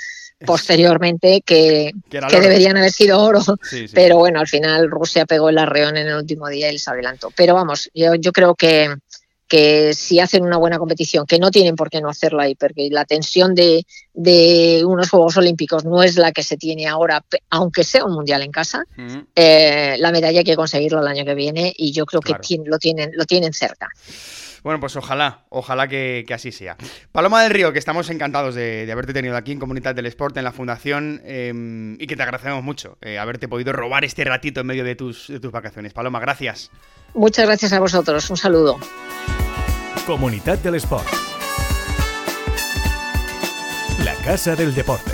posteriormente 0.47 1.43
que, 1.45 1.93
deberían 2.11 2.77
haber 2.77 2.91
sido 2.91 3.21
oro, 3.21 3.41
pero 3.93 4.17
bueno, 4.17 4.41
al 4.41 4.49
final 4.49 4.91
Rusia 4.91 5.27
pegó 5.27 5.49
el 5.49 5.59
arreón 5.59 5.97
en 5.97 6.09
el 6.09 6.17
último 6.17 6.49
día 6.49 6.69
y 6.69 6.73
les 6.73 6.89
adelantó. 6.89 7.31
Pero 7.37 7.55
vamos, 7.55 7.91
yo, 7.95 8.15
yo 8.15 8.33
creo 8.33 8.55
que, 8.55 8.95
que 9.55 9.95
si 9.95 10.19
hacen 10.19 10.43
una 10.43 10.57
buena 10.57 10.79
competición, 10.79 11.27
que 11.27 11.39
no 11.39 11.53
tienen 11.53 11.77
por 11.77 11.89
qué 11.89 12.01
no 12.01 12.09
hacerla 12.09 12.43
ahí, 12.43 12.57
porque 12.57 12.89
la 12.91 13.05
tensión 13.05 13.55
de, 13.55 13.87
unos 14.85 15.11
Juegos 15.11 15.37
Olímpicos 15.37 15.85
no 15.85 16.03
es 16.03 16.17
la 16.17 16.33
que 16.33 16.43
se 16.43 16.57
tiene 16.57 16.89
ahora, 16.89 17.25
aunque 17.51 17.85
sea 17.85 18.05
un 18.05 18.15
mundial 18.15 18.43
en 18.43 18.51
casa, 18.51 18.83
eh, 19.37 19.95
la 20.01 20.11
medalla 20.11 20.41
hay 20.41 20.45
que 20.45 20.57
conseguirla 20.57 21.03
el 21.03 21.07
año 21.07 21.25
que 21.25 21.37
viene 21.37 21.73
y 21.77 21.93
yo 21.93 22.05
creo 22.05 22.21
que 22.21 22.33
lo, 22.65 22.79
tienen, 22.81 23.13
lo 23.15 23.27
tienen 23.27 23.53
cerca. 23.53 23.91
Bueno, 24.65 24.81
pues 24.81 24.97
ojalá, 24.97 25.45
ojalá 25.51 25.87
que, 25.87 26.27
así 26.35 26.51
sea. 26.51 26.77
Paloma 27.13 27.41
del 27.45 27.53
Río, 27.53 27.73
que 27.73 27.79
estamos 27.79 28.11
encantados 28.11 28.57
de, 28.57 28.89
haberte 28.91 29.13
tenido 29.13 29.37
aquí 29.37 29.53
en 29.53 29.61
Comunidad 29.61 29.95
del 29.95 30.07
Sport, 30.07 30.37
en 30.37 30.43
la 30.43 30.53
Fundación, 30.53 31.23
em, 31.25 31.95
y 32.01 32.09
que 32.09 32.17
te 32.17 32.23
agradecemos 32.25 32.65
mucho 32.65 32.99
eh, 33.03 33.19
haberte 33.19 33.47
podido 33.47 33.73
robar 33.73 34.05
este 34.05 34.25
ratito 34.25 34.63
en 34.63 34.67
medio 34.67 34.83
de 34.83 34.97
tus, 34.97 35.29
de 35.29 35.39
tus 35.39 35.53
vacaciones. 35.53 35.93
Paloma, 35.93 36.19
gracias. 36.19 36.73
Muchas 37.15 37.47
gracias 37.47 37.73
a 37.73 37.79
vosotros. 37.79 38.29
Un 38.31 38.37
saludo. 38.37 38.79
Comunidad 40.07 40.59
del 40.59 40.75
Sport. 40.75 41.07
La 44.05 44.15
Casa 44.17 44.55
del 44.55 44.75
Deporte. 44.75 45.11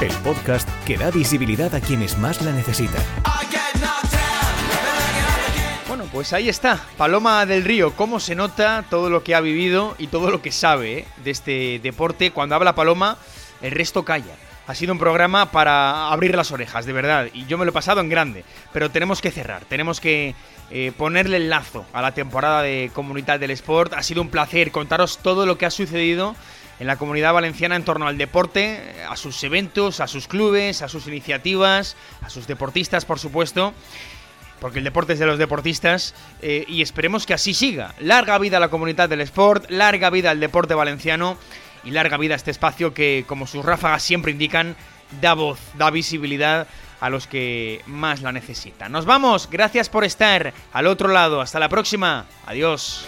El 0.00 0.10
podcast 0.24 0.68
que 0.84 0.96
da 0.96 1.12
visibilidad 1.12 1.72
a 1.76 1.80
quienes 1.80 2.18
más 2.18 2.42
la 2.42 2.50
necesitan. 2.50 3.00
Bueno, 5.86 6.06
pues 6.12 6.32
ahí 6.32 6.48
está, 6.48 6.80
Paloma 6.96 7.46
del 7.46 7.64
Río, 7.64 7.94
cómo 7.94 8.18
se 8.18 8.34
nota 8.34 8.84
todo 8.90 9.10
lo 9.10 9.22
que 9.22 9.36
ha 9.36 9.40
vivido 9.40 9.94
y 9.96 10.08
todo 10.08 10.32
lo 10.32 10.42
que 10.42 10.50
sabe 10.50 10.98
¿eh? 10.98 11.08
de 11.22 11.30
este 11.30 11.78
deporte. 11.80 12.32
Cuando 12.32 12.56
habla 12.56 12.74
Paloma, 12.74 13.16
el 13.62 13.70
resto 13.70 14.04
calla. 14.04 14.47
Ha 14.68 14.74
sido 14.74 14.92
un 14.92 14.98
programa 14.98 15.50
para 15.50 16.12
abrir 16.12 16.36
las 16.36 16.52
orejas, 16.52 16.84
de 16.84 16.92
verdad. 16.92 17.28
Y 17.32 17.46
yo 17.46 17.56
me 17.56 17.64
lo 17.64 17.70
he 17.70 17.72
pasado 17.72 18.02
en 18.02 18.10
grande. 18.10 18.44
Pero 18.70 18.90
tenemos 18.90 19.22
que 19.22 19.30
cerrar, 19.30 19.64
tenemos 19.64 19.98
que 19.98 20.34
eh, 20.70 20.92
ponerle 20.94 21.38
el 21.38 21.48
lazo 21.48 21.86
a 21.94 22.02
la 22.02 22.12
temporada 22.12 22.60
de 22.60 22.90
Comunidad 22.92 23.40
del 23.40 23.50
Sport. 23.52 23.94
Ha 23.94 24.02
sido 24.02 24.20
un 24.20 24.28
placer 24.28 24.70
contaros 24.70 25.20
todo 25.22 25.46
lo 25.46 25.56
que 25.56 25.64
ha 25.64 25.70
sucedido 25.70 26.36
en 26.80 26.86
la 26.86 26.96
comunidad 26.96 27.32
valenciana 27.32 27.76
en 27.76 27.82
torno 27.82 28.08
al 28.08 28.18
deporte, 28.18 28.94
a 29.08 29.16
sus 29.16 29.42
eventos, 29.42 30.00
a 30.00 30.06
sus 30.06 30.28
clubes, 30.28 30.82
a 30.82 30.88
sus 30.88 31.06
iniciativas, 31.06 31.96
a 32.20 32.28
sus 32.28 32.46
deportistas, 32.46 33.06
por 33.06 33.18
supuesto. 33.18 33.72
Porque 34.60 34.80
el 34.80 34.84
deporte 34.84 35.14
es 35.14 35.18
de 35.18 35.24
los 35.24 35.38
deportistas 35.38 36.14
eh, 36.42 36.66
y 36.68 36.82
esperemos 36.82 37.24
que 37.24 37.32
así 37.32 37.54
siga. 37.54 37.94
Larga 38.00 38.36
vida 38.36 38.58
a 38.58 38.60
la 38.60 38.68
comunidad 38.68 39.08
del 39.08 39.22
sport, 39.22 39.70
larga 39.70 40.10
vida 40.10 40.30
al 40.30 40.40
deporte 40.40 40.74
valenciano 40.74 41.38
y 41.88 41.90
larga 41.90 42.18
vida 42.18 42.34
a 42.34 42.36
este 42.36 42.50
espacio 42.50 42.92
que, 42.92 43.24
como 43.26 43.46
sus 43.46 43.64
ráfagas 43.64 44.02
siempre 44.02 44.30
indican, 44.30 44.76
da 45.22 45.32
voz, 45.32 45.58
da 45.78 45.90
visibilidad 45.90 46.68
a 47.00 47.08
los 47.08 47.26
que 47.26 47.80
más 47.86 48.20
la 48.20 48.30
necesitan. 48.30 48.92
Nos 48.92 49.06
vamos, 49.06 49.48
gracias 49.50 49.88
por 49.88 50.04
estar 50.04 50.52
al 50.72 50.86
otro 50.86 51.08
lado, 51.08 51.40
hasta 51.40 51.58
la 51.58 51.70
próxima, 51.70 52.26
adiós. 52.44 53.06